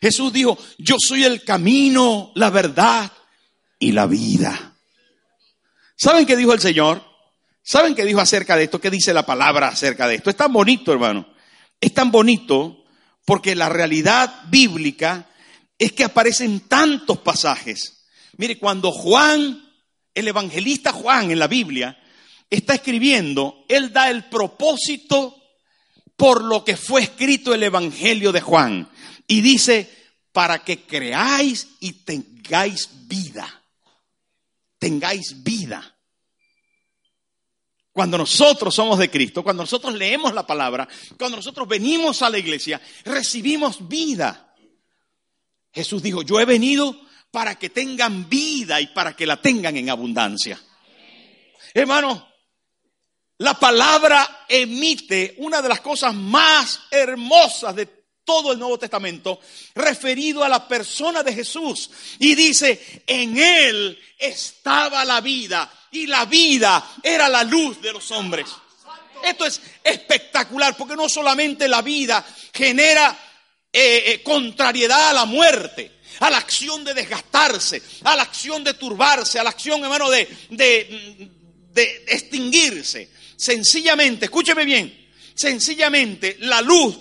Jesús 0.01 0.31
dijo, 0.31 0.57
yo 0.77 0.95
soy 0.99 1.23
el 1.23 1.43
camino, 1.43 2.31
la 2.35 2.49
verdad 2.49 3.11
y 3.79 3.91
la 3.91 4.05
vida. 4.05 4.66
¿Saben 5.97 6.25
qué 6.25 6.35
dijo 6.35 6.53
el 6.53 6.61
Señor? 6.61 7.03
¿Saben 7.63 7.95
qué 7.95 8.05
dijo 8.05 8.21
acerca 8.21 8.55
de 8.55 8.65
esto? 8.65 8.79
¿Qué 8.79 8.89
dice 8.89 9.13
la 9.13 9.25
palabra 9.25 9.67
acerca 9.67 10.07
de 10.07 10.15
esto? 10.15 10.29
Es 10.29 10.37
tan 10.37 10.53
bonito, 10.53 10.93
hermano. 10.93 11.27
Es 11.81 11.93
tan 11.93 12.11
bonito 12.11 12.85
porque 13.25 13.55
la 13.55 13.67
realidad 13.67 14.43
bíblica 14.47 15.27
es 15.77 15.91
que 15.91 16.03
aparecen 16.03 16.61
tantos 16.61 17.17
pasajes. 17.17 18.05
Mire, 18.37 18.57
cuando 18.57 18.91
Juan, 18.91 19.69
el 20.13 20.27
evangelista 20.27 20.93
Juan 20.93 21.31
en 21.31 21.39
la 21.39 21.47
Biblia, 21.47 21.97
está 22.49 22.75
escribiendo, 22.75 23.65
él 23.67 23.91
da 23.91 24.09
el 24.09 24.25
propósito 24.25 25.35
por 26.15 26.43
lo 26.43 26.63
que 26.63 26.77
fue 26.77 27.01
escrito 27.01 27.53
el 27.53 27.63
Evangelio 27.63 28.31
de 28.31 28.41
Juan. 28.41 28.89
Y 29.27 29.41
dice, 29.41 29.89
para 30.31 30.63
que 30.63 30.83
creáis 30.83 31.67
y 31.79 31.93
tengáis 32.03 32.89
vida. 33.07 33.63
Tengáis 34.77 35.43
vida. 35.43 35.95
Cuando 37.91 38.17
nosotros 38.17 38.75
somos 38.75 38.99
de 38.99 39.09
Cristo, 39.09 39.43
cuando 39.43 39.63
nosotros 39.63 39.95
leemos 39.95 40.33
la 40.33 40.45
palabra, 40.45 40.87
cuando 41.17 41.37
nosotros 41.37 41.67
venimos 41.67 42.21
a 42.21 42.29
la 42.29 42.37
iglesia, 42.37 42.79
recibimos 43.05 43.87
vida. 43.87 44.53
Jesús 45.73 46.03
dijo, 46.03 46.21
yo 46.21 46.39
he 46.39 46.45
venido 46.45 46.95
para 47.31 47.57
que 47.57 47.71
tengan 47.71 48.29
vida 48.29 48.79
y 48.79 48.87
para 48.87 49.15
que 49.15 49.25
la 49.25 49.41
tengan 49.41 49.77
en 49.77 49.89
abundancia. 49.89 50.61
Hermano, 51.73 52.27
la 53.39 53.53
palabra 53.55 54.45
emite 54.47 55.35
una 55.39 55.61
de 55.61 55.69
las 55.69 55.81
cosas 55.81 56.13
más 56.13 56.81
hermosas 56.89 57.75
de 57.75 57.96
todo 58.27 58.51
el 58.51 58.59
Nuevo 58.59 58.77
Testamento 58.77 59.39
referido 59.73 60.43
a 60.43 60.49
la 60.49 60.67
persona 60.67 61.23
de 61.23 61.33
Jesús. 61.33 61.89
Y 62.19 62.35
dice, 62.35 63.03
en 63.07 63.37
Él 63.37 63.97
estaba 64.19 65.05
la 65.05 65.21
vida 65.21 65.71
y 65.91 66.07
la 66.07 66.25
vida 66.25 66.95
era 67.01 67.29
la 67.29 67.45
luz 67.45 67.81
de 67.81 67.93
los 67.93 68.11
hombres. 68.11 68.47
Esto 69.23 69.45
es 69.45 69.61
espectacular 69.81 70.75
porque 70.75 70.97
no 70.97 71.07
solamente 71.07 71.69
la 71.69 71.81
vida 71.81 72.25
genera 72.53 73.17
eh, 73.71 74.03
eh, 74.05 74.23
contrariedad 74.23 75.11
a 75.11 75.13
la 75.13 75.25
muerte, 75.25 75.99
a 76.19 76.29
la 76.29 76.37
acción 76.37 76.83
de 76.83 76.93
desgastarse, 76.93 77.81
a 78.03 78.17
la 78.17 78.23
acción 78.23 78.61
de 78.65 78.73
turbarse, 78.73 79.39
a 79.39 79.43
la 79.43 79.51
acción, 79.51 79.81
hermano, 79.81 80.09
de, 80.09 80.27
de, 80.49 81.29
de 81.71 82.05
extinguirse 82.09 83.09
Sencillamente, 83.37 84.25
escúcheme 84.25 84.65
bien, 84.65 85.06
sencillamente 85.37 86.37
la 86.41 86.61
luz, 86.61 86.97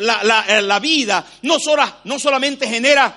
la, 0.00 0.44
eh, 0.48 0.80
vida, 0.80 1.24
no, 1.42 1.58
no 2.04 2.18
solamente 2.18 2.66
genera 2.66 3.14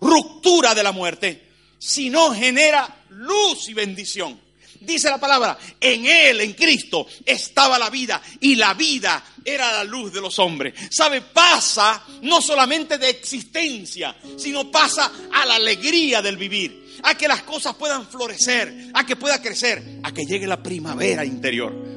ruptura 0.00 0.74
de 0.74 0.82
la 0.82 0.92
muerte, 0.92 1.48
sino 1.78 2.34
genera 2.34 3.02
luz 3.10 3.68
y 3.68 3.74
bendición. 3.74 4.40
Dice 4.80 5.10
la 5.10 5.20
palabra, 5.20 5.56
en 5.80 6.06
Él, 6.06 6.40
en 6.40 6.54
Cristo, 6.54 7.06
estaba 7.24 7.78
la 7.78 7.88
vida 7.88 8.20
y 8.40 8.56
la 8.56 8.74
vida 8.74 9.22
era 9.44 9.70
la 9.72 9.84
luz 9.84 10.12
de 10.12 10.20
los 10.20 10.38
hombres. 10.40 10.74
¿Sabe? 10.90 11.20
Pasa 11.20 12.02
no 12.22 12.42
solamente 12.42 12.98
de 12.98 13.10
existencia, 13.10 14.16
sino 14.36 14.70
pasa 14.72 15.12
a 15.32 15.46
la 15.46 15.54
alegría 15.54 16.20
del 16.20 16.36
vivir 16.36 16.82
a 17.04 17.14
que 17.16 17.28
las 17.28 17.42
cosas 17.42 17.74
puedan 17.74 18.06
florecer, 18.06 18.90
a 18.94 19.04
que 19.04 19.16
pueda 19.16 19.40
crecer, 19.40 20.00
a 20.02 20.12
que 20.12 20.24
llegue 20.24 20.46
la 20.46 20.62
primavera 20.62 21.24
interior. 21.24 21.91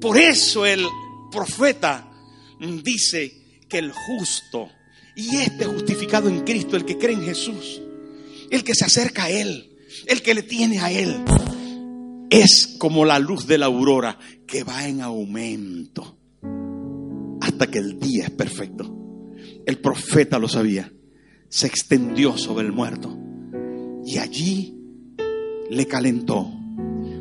Por 0.00 0.18
eso 0.18 0.64
el 0.64 0.84
profeta 1.30 2.10
dice 2.84 3.32
que 3.68 3.78
el 3.78 3.92
justo 3.92 4.68
y 5.16 5.36
este 5.36 5.64
justificado 5.64 6.28
en 6.28 6.40
Cristo, 6.40 6.76
el 6.76 6.84
que 6.84 6.96
cree 6.96 7.14
en 7.14 7.24
Jesús, 7.24 7.80
el 8.50 8.62
que 8.64 8.74
se 8.74 8.84
acerca 8.84 9.24
a 9.24 9.30
Él, 9.30 9.76
el 10.06 10.22
que 10.22 10.34
le 10.34 10.42
tiene 10.42 10.78
a 10.78 10.92
Él, 10.92 11.24
es 12.30 12.76
como 12.78 13.04
la 13.04 13.18
luz 13.18 13.46
de 13.46 13.58
la 13.58 13.66
aurora 13.66 14.18
que 14.46 14.62
va 14.62 14.86
en 14.86 15.00
aumento 15.00 16.18
hasta 17.40 17.66
que 17.66 17.78
el 17.78 17.98
día 17.98 18.24
es 18.24 18.30
perfecto. 18.30 18.94
El 19.66 19.78
profeta 19.78 20.38
lo 20.38 20.48
sabía, 20.48 20.92
se 21.48 21.66
extendió 21.66 22.36
sobre 22.36 22.66
el 22.66 22.72
muerto 22.72 23.16
y 24.04 24.18
allí 24.18 24.78
le 25.70 25.86
calentó. 25.86 26.57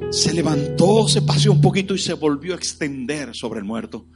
Se 0.09 0.33
levantó, 0.33 1.07
se 1.07 1.21
paseó 1.21 1.51
un 1.51 1.59
poquito 1.59 1.93
y 1.93 1.99
se 1.99 2.13
volvió 2.13 2.53
a 2.53 2.57
extender 2.57 3.31
sobre 3.33 3.59
el 3.59 3.65
muerto. 3.65 4.07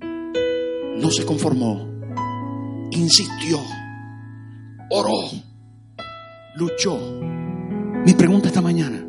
No 0.00 1.10
se 1.10 1.24
conformó, 1.24 1.88
insistió, 2.90 3.58
oró, 4.90 5.30
luchó. 6.56 6.98
Mi 8.04 8.14
pregunta 8.14 8.48
esta 8.48 8.60
mañana, 8.60 9.06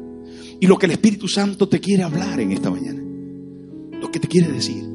y 0.60 0.68
lo 0.68 0.78
que 0.78 0.86
el 0.86 0.92
Espíritu 0.92 1.28
Santo 1.28 1.68
te 1.68 1.80
quiere 1.80 2.04
hablar 2.04 2.40
en 2.40 2.52
esta 2.52 2.70
mañana, 2.70 3.02
lo 4.00 4.12
que 4.12 4.20
te 4.20 4.28
quiere 4.28 4.52
decir, 4.52 4.88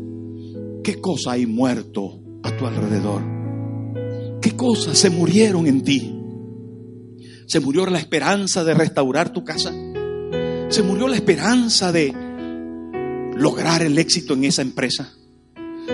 ¿qué 0.84 1.00
cosa 1.00 1.32
hay 1.32 1.46
muerto 1.46 2.20
a 2.44 2.56
tu 2.56 2.64
alrededor? 2.64 3.22
¿Qué 4.40 4.54
cosas 4.54 4.96
se 4.96 5.10
murieron 5.10 5.66
en 5.66 5.82
ti? 5.82 6.16
Se 7.46 7.58
murió 7.58 7.86
la 7.86 7.98
esperanza 7.98 8.62
de 8.62 8.74
restaurar 8.74 9.32
tu 9.32 9.42
casa. 9.42 9.72
Se 10.68 10.82
murió 10.82 11.06
la 11.06 11.16
esperanza 11.16 11.92
de 11.92 12.12
lograr 13.36 13.82
el 13.82 13.96
éxito 13.98 14.34
en 14.34 14.44
esa 14.44 14.62
empresa. 14.62 15.12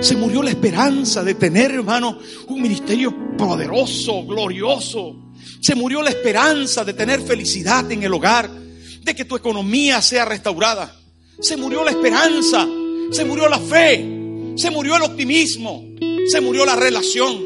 Se 0.01 0.17
murió 0.17 0.43
la 0.43 0.51
esperanza 0.51 1.23
de 1.23 1.35
tener, 1.35 1.73
hermano, 1.73 2.19
un 2.49 2.63
ministerio 2.63 3.37
poderoso, 3.37 4.25
glorioso. 4.25 5.33
Se 5.61 5.75
murió 5.75 6.03
la 6.03 6.11
esperanza 6.11 6.85
de 6.85 6.95
tener 6.95 7.21
felicidad 7.21 7.91
en 7.93 8.03
el 8.03 8.15
hogar, 8.15 8.51
de 8.51 9.15
que 9.15 9.27
tu 9.27 9.37
economía 9.37 10.01
sea 10.01 10.25
restaurada. 10.25 10.97
Se 11.39 11.57
murió 11.59 11.85
la 11.85 11.91
esperanza, 11.91 12.67
se 13.11 13.25
murió 13.27 13.49
la 13.51 13.59
fe, 13.59 14.55
se 14.57 14.71
murió 14.71 14.97
el 14.97 15.03
optimismo, 15.03 15.85
se 16.27 16.41
murió 16.41 16.65
la 16.65 16.77
relación. 16.77 17.39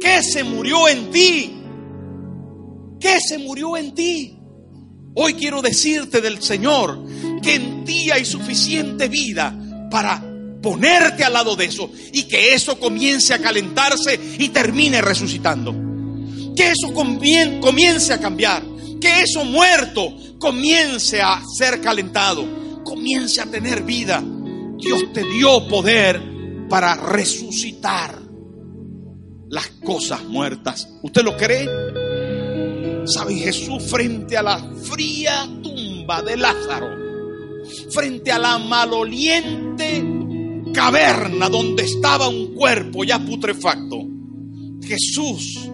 ¿Qué 0.00 0.22
se 0.22 0.42
murió 0.42 0.88
en 0.88 1.10
ti? 1.10 1.52
¿Qué 2.98 3.20
se 3.20 3.38
murió 3.38 3.76
en 3.76 3.94
ti? 3.94 4.41
Hoy 5.14 5.34
quiero 5.34 5.60
decirte 5.60 6.20
del 6.20 6.42
Señor 6.42 7.04
que 7.42 7.54
en 7.54 7.84
ti 7.84 8.10
hay 8.10 8.24
suficiente 8.24 9.08
vida 9.08 9.54
para 9.90 10.22
ponerte 10.62 11.24
al 11.24 11.34
lado 11.34 11.54
de 11.56 11.66
eso 11.66 11.90
y 12.12 12.22
que 12.24 12.54
eso 12.54 12.78
comience 12.78 13.34
a 13.34 13.38
calentarse 13.38 14.18
y 14.38 14.48
termine 14.48 15.02
resucitando. 15.02 15.74
Que 16.56 16.70
eso 16.70 16.92
comience 16.94 18.12
a 18.12 18.20
cambiar. 18.20 18.62
Que 19.00 19.22
eso 19.22 19.44
muerto 19.44 20.14
comience 20.38 21.20
a 21.20 21.42
ser 21.58 21.80
calentado. 21.80 22.82
Comience 22.84 23.40
a 23.40 23.46
tener 23.46 23.82
vida. 23.82 24.22
Dios 24.78 25.12
te 25.12 25.24
dio 25.24 25.66
poder 25.68 26.22
para 26.68 26.94
resucitar 26.94 28.18
las 29.50 29.66
cosas 29.84 30.24
muertas. 30.24 30.88
¿Usted 31.02 31.22
lo 31.22 31.36
cree? 31.36 31.68
¿Sabe? 33.04 33.34
Jesús 33.34 33.82
frente 33.84 34.36
a 34.36 34.42
la 34.42 34.58
fría 34.58 35.48
tumba 35.62 36.22
de 36.22 36.36
Lázaro, 36.36 36.88
frente 37.90 38.30
a 38.30 38.38
la 38.38 38.58
maloliente 38.58 40.04
caverna 40.72 41.48
donde 41.48 41.84
estaba 41.84 42.28
un 42.28 42.54
cuerpo 42.54 43.04
ya 43.04 43.18
putrefacto, 43.18 44.06
Jesús 44.82 45.68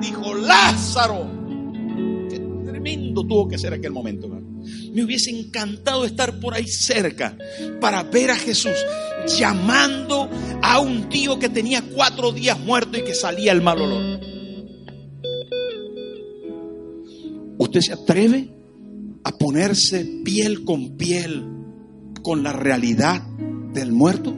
dijo, 0.00 0.34
Lázaro, 0.34 1.30
qué 2.28 2.40
tremendo 2.64 3.26
tuvo 3.26 3.48
que 3.48 3.58
ser 3.58 3.74
aquel 3.74 3.92
momento. 3.92 4.28
Me 4.92 5.04
hubiese 5.04 5.30
encantado 5.30 6.04
estar 6.04 6.40
por 6.40 6.54
ahí 6.54 6.66
cerca 6.66 7.36
para 7.80 8.02
ver 8.02 8.30
a 8.30 8.36
Jesús 8.36 8.74
llamando 9.38 10.28
a 10.62 10.80
un 10.80 11.08
tío 11.08 11.38
que 11.38 11.48
tenía 11.48 11.82
cuatro 11.82 12.32
días 12.32 12.58
muerto 12.58 12.98
y 12.98 13.02
que 13.02 13.14
salía 13.14 13.52
el 13.52 13.62
mal 13.62 13.80
olor. 13.80 14.29
¿Usted 17.60 17.80
se 17.80 17.92
atreve 17.92 18.48
a 19.22 19.32
ponerse 19.32 20.02
piel 20.24 20.64
con 20.64 20.96
piel 20.96 21.46
con 22.22 22.42
la 22.42 22.54
realidad 22.54 23.20
del 23.74 23.92
muerto? 23.92 24.34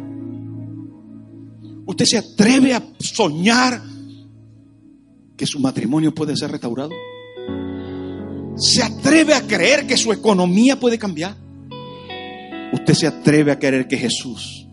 ¿Usted 1.86 2.04
se 2.04 2.18
atreve 2.18 2.74
a 2.74 2.82
soñar 2.98 3.80
que 5.36 5.46
su 5.46 5.60
matrimonio 5.60 6.12
puede 6.12 6.36
ser 6.36 6.50
restaurado? 6.50 6.90
¿Se 8.56 8.82
atreve 8.82 9.34
a 9.34 9.46
creer 9.46 9.86
que 9.86 9.96
su 9.96 10.12
economía 10.12 10.80
puede 10.80 10.98
cambiar? 10.98 11.36
¿Usted 12.72 12.94
se 12.94 13.06
atreve 13.06 13.52
a 13.52 13.58
creer 13.60 13.86
que 13.86 13.98
Jesús 13.98 14.66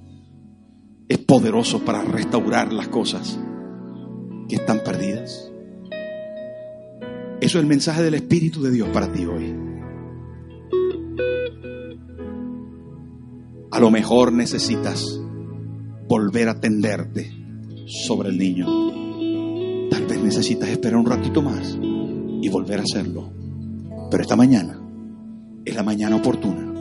es 1.08 1.20
poderoso 1.20 1.86
para 1.86 2.02
restaurar 2.02 2.74
las 2.74 2.88
cosas 2.88 3.38
que 4.47 4.56
están 4.56 4.84
perdidas? 4.84 5.52
Eso 7.42 7.58
es 7.58 7.64
el 7.64 7.68
mensaje 7.68 8.04
del 8.04 8.16
Espíritu 8.16 8.62
de 8.62 8.72
Dios 8.72 8.90
para 8.90 9.12
ti 9.12 9.26
hoy. 9.26 9.56
A 13.72 13.80
lo 13.80 13.90
mejor 13.92 14.34
necesitas 14.34 15.22
volver 16.10 16.50
a 16.50 16.60
tenderte 16.60 17.32
sobre 17.86 18.30
el 18.30 18.38
niño. 18.38 18.68
Tal 19.90 20.06
vez 20.06 20.22
necesitas 20.22 20.68
esperar 20.68 20.98
un 20.98 21.06
ratito 21.06 21.42
más 21.42 21.78
y 21.80 22.50
volver 22.50 22.80
a 22.80 22.84
hacerlo. 22.84 23.32
Pero 24.12 24.22
esta 24.22 24.36
mañana 24.36 24.78
es 25.64 25.76
la 25.76 25.84
mañana 25.84 26.18
oportuna. 26.18 26.74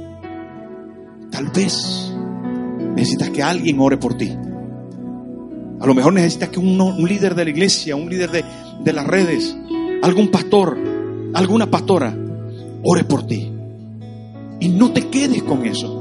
Tal 1.31 1.51
vez 1.55 2.13
necesitas 2.97 3.31
que 3.31 3.45
alguien 3.45 3.79
ore 3.79 3.97
por 3.97 4.17
ti. 4.17 4.35
A 5.81 5.87
lo 5.87 5.95
mejor 5.95 6.15
necesitas 6.15 6.49
que 6.49 6.59
un, 6.59 6.77
líder 7.07 7.37
de 7.37 7.45
la 7.45 7.51
iglesia, 7.51 7.95
un 7.95 8.11
líder 8.11 8.33
de, 8.33 8.45
de 8.83 8.93
las 8.93 9.07
redes, 9.07 9.57
algún 10.03 10.29
pastor, 10.29 10.79
alguna 11.35 11.71
pastora, 11.71 12.17
ore 12.85 13.05
por 13.05 13.27
ti. 13.27 13.51
Y 14.61 14.69
no 14.69 14.91
te 14.93 15.09
quedes 15.09 15.43
con 15.43 15.65
eso. 15.67 15.99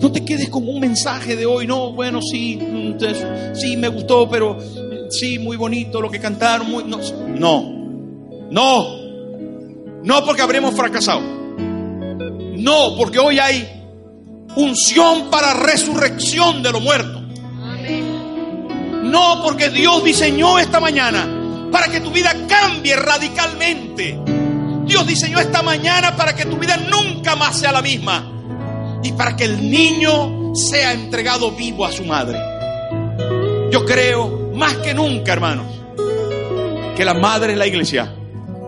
No 0.00 0.10
te 0.10 0.24
quedes 0.24 0.48
con 0.48 0.66
un 0.66 0.80
mensaje 0.80 1.36
de 1.36 1.44
hoy, 1.44 1.66
no, 1.66 1.92
bueno, 1.92 2.20
sí, 2.22 2.58
sí, 3.52 3.76
me 3.76 3.88
gustó, 3.88 4.30
pero 4.30 4.56
sí, 5.10 5.38
muy 5.38 5.58
bonito 5.58 6.00
lo 6.00 6.10
que 6.10 6.18
cantaron, 6.18 6.70
muy, 6.70 6.84
no, 6.84 6.98
no, 7.36 8.48
no, 8.50 8.96
no 10.02 10.24
porque 10.24 10.40
habremos 10.40 10.74
fracasado, 10.74 11.20
no, 11.20 12.96
porque 12.96 13.18
hoy 13.18 13.38
hay 13.40 13.68
unción 14.56 15.28
para 15.30 15.52
resurrección 15.52 16.62
de 16.62 16.72
lo 16.72 16.80
muerto, 16.80 17.20
no 19.02 19.42
porque 19.44 19.68
Dios 19.68 20.02
diseñó 20.02 20.58
esta 20.58 20.80
mañana 20.80 21.39
para 21.70 21.88
que 21.88 22.00
tu 22.00 22.10
vida 22.10 22.34
cambie 22.48 22.96
radicalmente, 22.96 24.18
Dios 24.84 25.06
diseñó 25.06 25.38
esta 25.38 25.62
mañana 25.62 26.16
para 26.16 26.34
que 26.34 26.46
tu 26.46 26.56
vida 26.56 26.76
nunca 26.76 27.36
más 27.36 27.58
sea 27.58 27.72
la 27.72 27.82
misma 27.82 29.00
y 29.02 29.12
para 29.12 29.36
que 29.36 29.44
el 29.44 29.70
niño 29.70 30.54
sea 30.54 30.92
entregado 30.92 31.52
vivo 31.52 31.84
a 31.84 31.92
su 31.92 32.04
madre. 32.04 32.38
Yo 33.70 33.84
creo 33.84 34.50
más 34.54 34.74
que 34.78 34.94
nunca, 34.94 35.32
hermanos, 35.32 35.66
que 36.96 37.04
la 37.04 37.14
madre 37.14 37.52
es 37.52 37.58
la 37.58 37.66
iglesia 37.66 38.14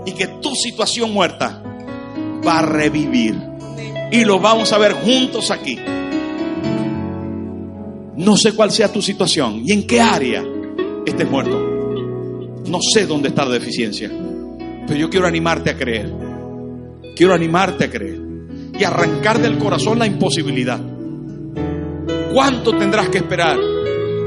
y 0.06 0.12
que 0.12 0.26
tu 0.26 0.54
situación 0.54 1.12
muerta 1.12 1.62
va 2.46 2.58
a 2.58 2.62
revivir. 2.62 3.36
Y 4.10 4.24
lo 4.24 4.38
vamos 4.38 4.72
a 4.72 4.78
ver 4.78 4.92
juntos 4.92 5.50
aquí. 5.50 5.78
No 8.16 8.36
sé 8.36 8.54
cuál 8.54 8.70
sea 8.70 8.92
tu 8.92 9.02
situación 9.02 9.62
y 9.64 9.72
en 9.72 9.86
qué 9.86 10.00
área 10.00 10.44
estés 11.06 11.28
muerto. 11.28 11.71
No 12.66 12.78
sé 12.80 13.06
dónde 13.06 13.28
está 13.28 13.44
la 13.44 13.52
deficiencia. 13.52 14.10
Pero 14.86 14.98
yo 14.98 15.10
quiero 15.10 15.26
animarte 15.26 15.70
a 15.70 15.76
creer. 15.76 16.12
Quiero 17.14 17.34
animarte 17.34 17.84
a 17.84 17.90
creer 17.90 18.20
y 18.78 18.84
arrancar 18.84 19.40
del 19.40 19.58
corazón 19.58 19.98
la 19.98 20.06
imposibilidad. 20.06 20.80
¿Cuánto 22.32 22.76
tendrás 22.76 23.08
que 23.08 23.18
esperar? 23.18 23.58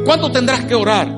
¿Cuánto 0.06 0.32
tendrás 0.32 0.66
que 0.66 0.76
orar? 0.76 1.10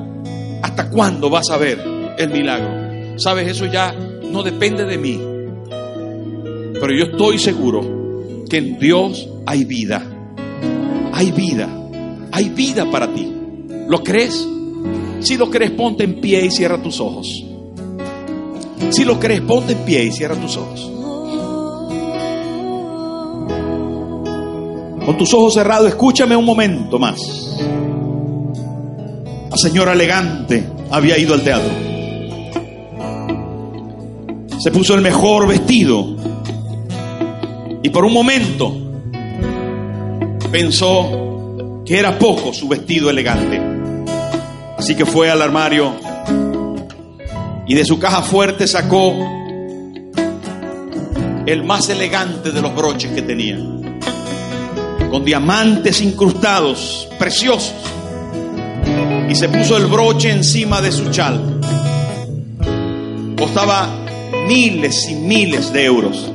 ¿Hasta 0.62 0.88
cuándo 0.90 1.28
vas 1.28 1.50
a 1.50 1.58
ver 1.58 1.78
el 2.18 2.30
milagro? 2.30 3.18
Sabes, 3.18 3.48
eso 3.48 3.66
ya 3.66 3.92
no 3.92 4.42
depende 4.42 4.84
de 4.84 4.98
mí. 4.98 5.20
Pero 6.80 6.94
yo 6.94 7.04
estoy 7.04 7.38
seguro 7.38 8.44
que 8.48 8.56
en 8.56 8.78
Dios 8.78 9.28
hay 9.44 9.64
vida. 9.64 10.02
Hay 11.12 11.32
vida. 11.32 11.68
Hay 12.32 12.48
vida 12.50 12.90
para 12.90 13.12
ti. 13.12 13.30
¿Lo 13.88 14.02
crees? 14.02 14.48
Si 15.20 15.36
lo 15.36 15.50
crees, 15.50 15.72
ponte 15.72 16.04
en 16.04 16.20
pie 16.20 16.46
y 16.46 16.50
cierra 16.50 16.82
tus 16.82 17.00
ojos. 17.00 17.44
Si 18.90 19.04
lo 19.04 19.18
crees, 19.18 19.40
ponte 19.42 19.72
en 19.72 19.78
pie 19.80 20.04
y 20.04 20.12
cierra 20.12 20.36
tus 20.36 20.56
ojos. 20.56 20.90
Con 25.04 25.16
tus 25.16 25.32
ojos 25.34 25.54
cerrados, 25.54 25.88
escúchame 25.88 26.36
un 26.36 26.44
momento 26.44 26.98
más. 26.98 27.56
La 29.50 29.56
señora 29.56 29.92
elegante 29.92 30.68
había 30.90 31.18
ido 31.18 31.34
al 31.34 31.42
teatro. 31.42 31.70
Se 34.58 34.70
puso 34.70 34.94
el 34.94 35.00
mejor 35.00 35.46
vestido. 35.48 36.16
Y 37.82 37.90
por 37.90 38.04
un 38.04 38.12
momento 38.12 38.74
pensó 40.50 41.82
que 41.84 41.98
era 41.98 42.18
poco 42.18 42.52
su 42.52 42.68
vestido 42.68 43.08
elegante. 43.08 43.67
Así 44.78 44.94
que 44.94 45.04
fue 45.04 45.30
al 45.30 45.42
armario 45.42 45.92
y 47.66 47.74
de 47.74 47.84
su 47.84 47.98
caja 47.98 48.22
fuerte 48.22 48.66
sacó 48.66 49.12
el 51.44 51.64
más 51.64 51.88
elegante 51.88 52.52
de 52.52 52.62
los 52.62 52.74
broches 52.74 53.10
que 53.12 53.22
tenía 53.22 53.58
con 55.10 55.24
diamantes 55.24 56.00
incrustados, 56.00 57.08
preciosos, 57.18 57.74
y 59.28 59.34
se 59.34 59.48
puso 59.48 59.76
el 59.76 59.86
broche 59.86 60.30
encima 60.30 60.80
de 60.80 60.92
su 60.92 61.10
chal. 61.10 61.60
Costaba 63.36 63.88
miles 64.46 65.08
y 65.08 65.14
miles 65.14 65.72
de 65.72 65.84
euros. 65.84 66.30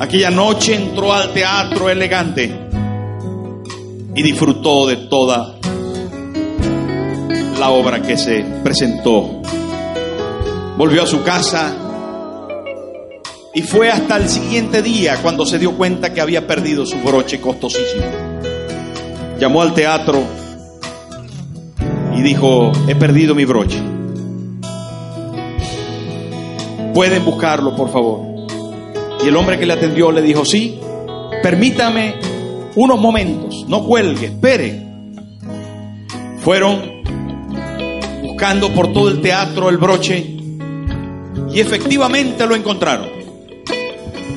Aquella 0.00 0.30
noche 0.30 0.74
entró 0.74 1.12
al 1.12 1.32
teatro 1.32 1.88
elegante 1.88 2.52
y 4.14 4.22
disfrutó 4.22 4.86
de 4.86 4.96
toda 4.96 5.56
la 7.62 7.70
obra 7.70 8.02
que 8.02 8.18
se 8.18 8.44
presentó. 8.64 9.40
Volvió 10.76 11.04
a 11.04 11.06
su 11.06 11.22
casa 11.22 11.72
y 13.54 13.62
fue 13.62 13.88
hasta 13.88 14.16
el 14.16 14.28
siguiente 14.28 14.82
día 14.82 15.22
cuando 15.22 15.46
se 15.46 15.60
dio 15.60 15.76
cuenta 15.76 16.12
que 16.12 16.20
había 16.20 16.44
perdido 16.44 16.84
su 16.84 16.98
broche 16.98 17.40
costosísimo. 17.40 18.02
Llamó 19.38 19.62
al 19.62 19.74
teatro 19.74 20.24
y 22.16 22.22
dijo, 22.22 22.72
he 22.88 22.96
perdido 22.96 23.36
mi 23.36 23.44
broche. 23.44 23.80
Pueden 26.92 27.24
buscarlo, 27.24 27.76
por 27.76 27.92
favor. 27.92 28.48
Y 29.24 29.28
el 29.28 29.36
hombre 29.36 29.56
que 29.56 29.66
le 29.66 29.74
atendió 29.74 30.10
le 30.10 30.20
dijo, 30.20 30.44
sí, 30.44 30.80
permítame 31.44 32.16
unos 32.74 33.00
momentos, 33.00 33.66
no 33.68 33.84
cuelgue, 33.84 34.26
espere. 34.26 34.84
Fueron 36.40 37.01
buscando 38.42 38.74
por 38.74 38.92
todo 38.92 39.08
el 39.08 39.20
teatro 39.20 39.70
el 39.70 39.76
broche 39.76 40.18
y 41.52 41.60
efectivamente 41.60 42.44
lo 42.44 42.56
encontraron 42.56 43.08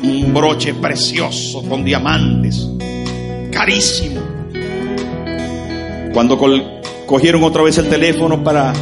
un 0.03 0.31
broche 0.31 0.75
precioso 0.75 1.63
con 1.67 1.83
diamantes, 1.83 2.69
carísimo. 3.51 4.21
Cuando 6.13 6.37
cogieron 7.07 7.43
otra 7.45 7.63
vez 7.63 7.79
el 7.79 7.89
teléfono 7.89 8.43
para 8.43 8.73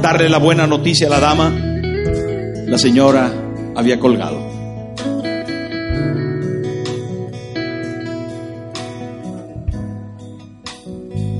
darle 0.00 0.28
la 0.28 0.38
buena 0.38 0.68
noticia 0.68 1.08
a 1.08 1.10
la 1.10 1.18
dama, 1.18 1.50
la 1.50 2.78
señora 2.78 3.32
había 3.74 3.98
colgado. 3.98 4.38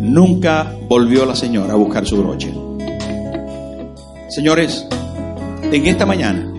Nunca 0.01 0.75
volvió 0.89 1.25
la 1.25 1.37
señora 1.37 1.75
a 1.75 1.77
buscar 1.77 2.05
su 2.05 2.21
broche. 2.21 2.64
Señores, 4.35 4.85
en 5.63 5.87
esta 5.87 6.05
mañana 6.05 6.53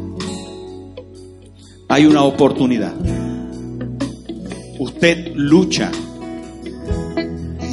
hay 1.90 2.06
una 2.06 2.24
oportunidad. 2.24 2.94
Usted 4.80 5.34
lucha 5.36 5.92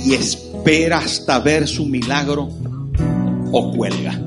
y 0.05 0.15
espera 0.15 0.99
hasta 0.99 1.39
ver 1.39 1.69
su 1.69 1.87
milagro 1.87 2.49
o 3.53 3.71
cuelga. 3.77 4.21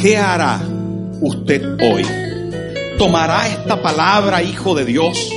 ¿Qué 0.00 0.16
hará 0.16 0.62
usted 1.20 1.76
hoy? 1.82 2.02
¿Tomará 2.96 3.46
esta 3.46 3.82
palabra, 3.82 4.42
hijo 4.42 4.74
de 4.74 4.86
Dios? 4.86 5.30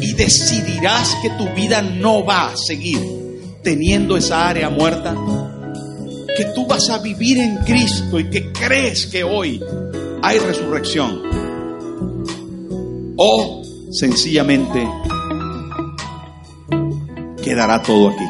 Y 0.00 0.14
decidirás 0.14 1.14
que 1.20 1.28
tu 1.28 1.46
vida 1.54 1.82
no 1.82 2.24
va 2.24 2.52
a 2.52 2.56
seguir 2.56 3.00
teniendo 3.62 4.16
esa 4.16 4.48
área 4.48 4.70
muerta. 4.70 5.14
Que 6.40 6.46
tú 6.54 6.64
vas 6.64 6.88
a 6.88 6.96
vivir 6.96 7.36
en 7.36 7.58
Cristo 7.58 8.18
y 8.18 8.30
que 8.30 8.50
crees 8.50 9.04
que 9.04 9.22
hoy 9.22 9.62
hay 10.22 10.38
resurrección. 10.38 11.20
O 13.18 13.62
sencillamente 13.90 14.88
quedará 17.44 17.82
todo 17.82 18.08
aquí. 18.08 18.24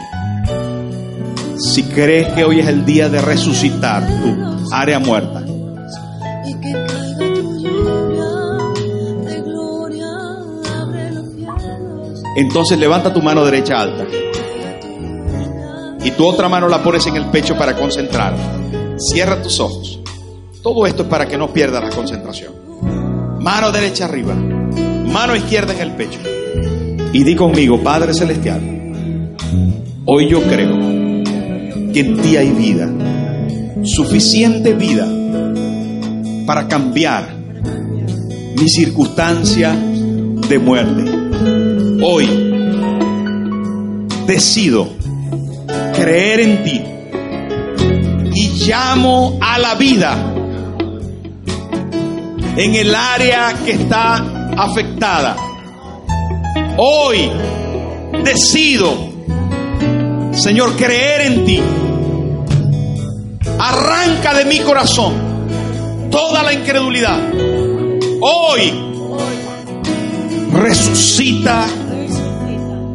Si 1.57 1.85
crees 1.85 2.33
que 2.33 2.43
hoy 2.43 2.59
es 2.59 2.67
el 2.67 2.85
día 2.85 3.09
de 3.09 3.23
resucitar 3.23 4.05
tu 4.05 4.75
área 4.75 4.99
muerta, 4.99 5.45
entonces 12.35 12.77
levanta 12.77 13.15
tu 13.15 13.23
mano 13.23 13.45
derecha 13.45 13.81
alta 13.81 14.05
y 16.05 16.11
tu 16.13 16.27
otra 16.27 16.49
mano 16.49 16.69
la 16.69 16.83
pones 16.83 17.07
en 17.07 17.17
el 17.17 17.27
pecho 17.27 17.57
para 17.57 17.77
concentrar. 17.77 18.35
Cierra 18.97 19.43
tus 19.43 19.61
ojos. 19.61 20.01
Todo 20.63 20.87
esto 20.87 21.03
es 21.03 21.09
para 21.09 21.27
que 21.27 21.39
no 21.39 21.53
pierdas 21.53 21.83
la 21.83 21.91
concentración. 21.91 22.53
Mano 23.41 23.73
derecha 23.73 24.05
arriba, 24.05 24.35
mano 24.35 25.35
izquierda 25.35 25.73
en 25.75 25.81
el 25.81 25.93
pecho. 25.93 26.21
Y 27.13 27.25
di 27.25 27.35
conmigo, 27.35 27.83
Padre 27.83 28.15
Celestial, 28.15 29.35
hoy 30.05 30.29
yo 30.29 30.43
creo 30.43 30.79
que 31.93 32.01
en 32.01 32.21
ti 32.21 32.37
hay 32.37 32.51
vida, 32.51 32.89
suficiente 33.85 34.75
vida 34.75 35.09
para 36.47 36.69
cambiar 36.69 37.35
mi 38.57 38.69
circunstancia 38.69 39.75
de 39.75 40.59
muerte. 40.59 41.05
Hoy 42.03 42.29
decido 44.27 45.00
creer 46.01 46.41
en 46.41 46.65
ti 46.65 46.83
y 48.35 48.49
llamo 48.67 49.39
a 49.39 49.59
la 49.59 49.75
vida 49.75 50.17
en 52.57 52.75
el 52.75 52.95
área 52.95 53.55
que 53.65 53.73
está 53.73 54.15
afectada. 54.57 55.37
Hoy 56.79 57.31
decido, 58.25 58.97
Señor, 60.33 60.75
creer 60.77 61.33
en 61.33 61.45
ti. 61.45 61.61
Arranca 63.59 64.33
de 64.33 64.47
mi 64.47 64.59
corazón 64.61 65.13
toda 66.11 66.43
la 66.43 66.55
incredulidad. 66.55 67.21
Hoy 68.23 68.73
resucita 70.51 71.67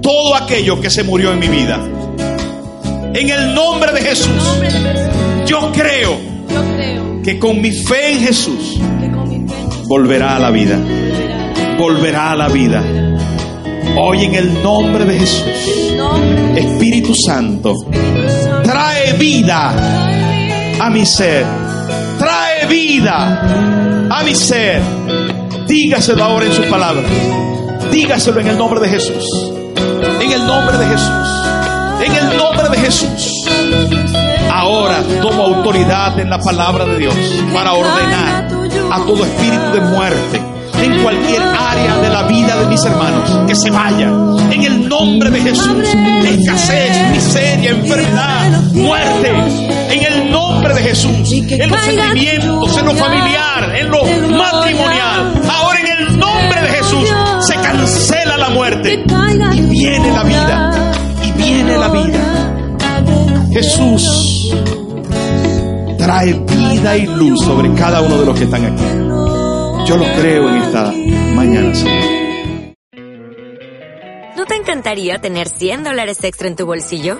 todo 0.02 0.36
aquello 0.36 0.82
que 0.82 0.90
se 0.90 1.04
murió 1.04 1.32
en 1.34 1.40
mi 1.40 1.48
vida. 1.48 1.95
En 3.18 3.30
el 3.30 3.56
nombre 3.56 3.94
de 3.94 4.02
Jesús, 4.02 4.60
yo 5.46 5.72
creo 5.72 6.20
que 7.24 7.40
con 7.40 7.62
mi 7.62 7.72
fe 7.72 8.12
en 8.12 8.20
Jesús 8.20 8.78
volverá 9.88 10.36
a 10.36 10.40
la 10.40 10.52
vida. 10.52 10.78
Volverá 11.78 12.32
a 12.32 12.36
la 12.36 12.50
vida. 12.50 12.84
Hoy 13.98 14.26
en 14.26 14.36
el 14.36 14.62
nombre 14.62 15.06
de 15.06 15.18
Jesús, 15.18 15.46
Espíritu 16.58 17.16
Santo, 17.16 17.74
trae 18.64 19.14
vida 19.14 20.76
a 20.78 20.90
mi 20.90 21.06
ser. 21.06 21.46
Trae 22.20 22.66
vida 22.66 24.10
a 24.10 24.24
mi 24.26 24.36
ser. 24.36 24.82
Dígaselo 25.66 26.22
ahora 26.22 26.48
en 26.48 26.52
sus 26.52 26.66
palabras. 26.66 27.06
Dígaselo 27.94 28.42
en 28.42 28.48
el 28.50 28.58
nombre 28.58 28.82
de 28.82 28.90
Jesús. 28.90 29.54
En 30.20 30.32
el 30.34 30.46
nombre 30.46 30.78
de 30.78 30.86
Jesús. 30.86 31.65
En 32.02 32.14
el 32.14 32.38
nombre 32.38 32.70
de 32.70 32.78
Jesús. 32.78 33.46
Ahora 34.52 35.02
tomo 35.22 35.44
autoridad 35.44 36.20
en 36.20 36.30
la 36.30 36.40
palabra 36.40 36.86
de 36.86 36.98
Dios 36.98 37.16
para 37.54 37.74
ordenar 37.74 38.48
a 38.92 38.98
todo 39.06 39.24
espíritu 39.26 39.72
de 39.74 39.82
muerte 39.82 40.42
en 40.82 41.02
cualquier 41.02 41.42
área 41.42 41.98
de 41.98 42.10
la 42.10 42.24
vida 42.24 42.56
de 42.58 42.68
mis 42.68 42.84
hermanos 42.86 43.40
que 43.48 43.56
se 43.56 43.70
vaya 43.72 44.08
en 44.52 44.64
el 44.64 44.88
nombre 44.88 45.30
de 45.32 45.42
Jesús. 45.42 45.88
Escasez, 46.24 47.12
miseria, 47.12 47.72
enfermedad, 47.72 48.62
muerte. 48.74 49.32
En 49.90 50.14
el 50.14 50.32
nombre 50.32 50.74
de 50.74 50.82
Jesús. 50.82 51.32
En 51.32 51.70
los 51.70 51.82
sentimientos, 51.82 52.78
en 52.78 52.86
lo 52.86 52.96
familiar, 52.96 53.76
en 53.76 53.90
lo 53.90 54.04
matrimonial. 54.38 55.42
Ahora 55.50 55.80
en 55.80 55.88
el 55.88 56.20
nombre 56.20 56.62
de 56.62 56.68
Jesús 56.70 57.10
se 57.40 57.56
cancela 57.56 58.38
la 58.38 58.50
muerte 58.50 59.04
y 59.54 59.62
viene 59.62 60.12
la 60.12 60.24
vida. 60.24 60.95
Viene 61.38 61.78
la 61.78 61.90
vida. 61.90 62.56
Jesús 63.52 64.54
trae 65.98 66.34
vida 66.34 66.98
y 66.98 67.06
luz 67.08 67.40
sobre 67.44 67.74
cada 67.74 68.02
uno 68.02 68.18
de 68.20 68.26
los 68.26 68.38
que 68.38 68.44
están 68.44 68.66
aquí. 68.66 68.84
Yo 69.88 69.98
lo 69.98 70.06
creo 70.20 70.50
en 70.50 70.56
esta 70.56 70.92
mañana, 71.36 71.74
Señor. 71.74 72.26
¿No 74.36 74.46
te 74.46 74.56
encantaría 74.56 75.20
tener 75.20 75.48
100 75.48 75.84
dólares 75.84 76.24
extra 76.24 76.48
en 76.48 76.56
tu 76.56 76.66
bolsillo? 76.66 77.20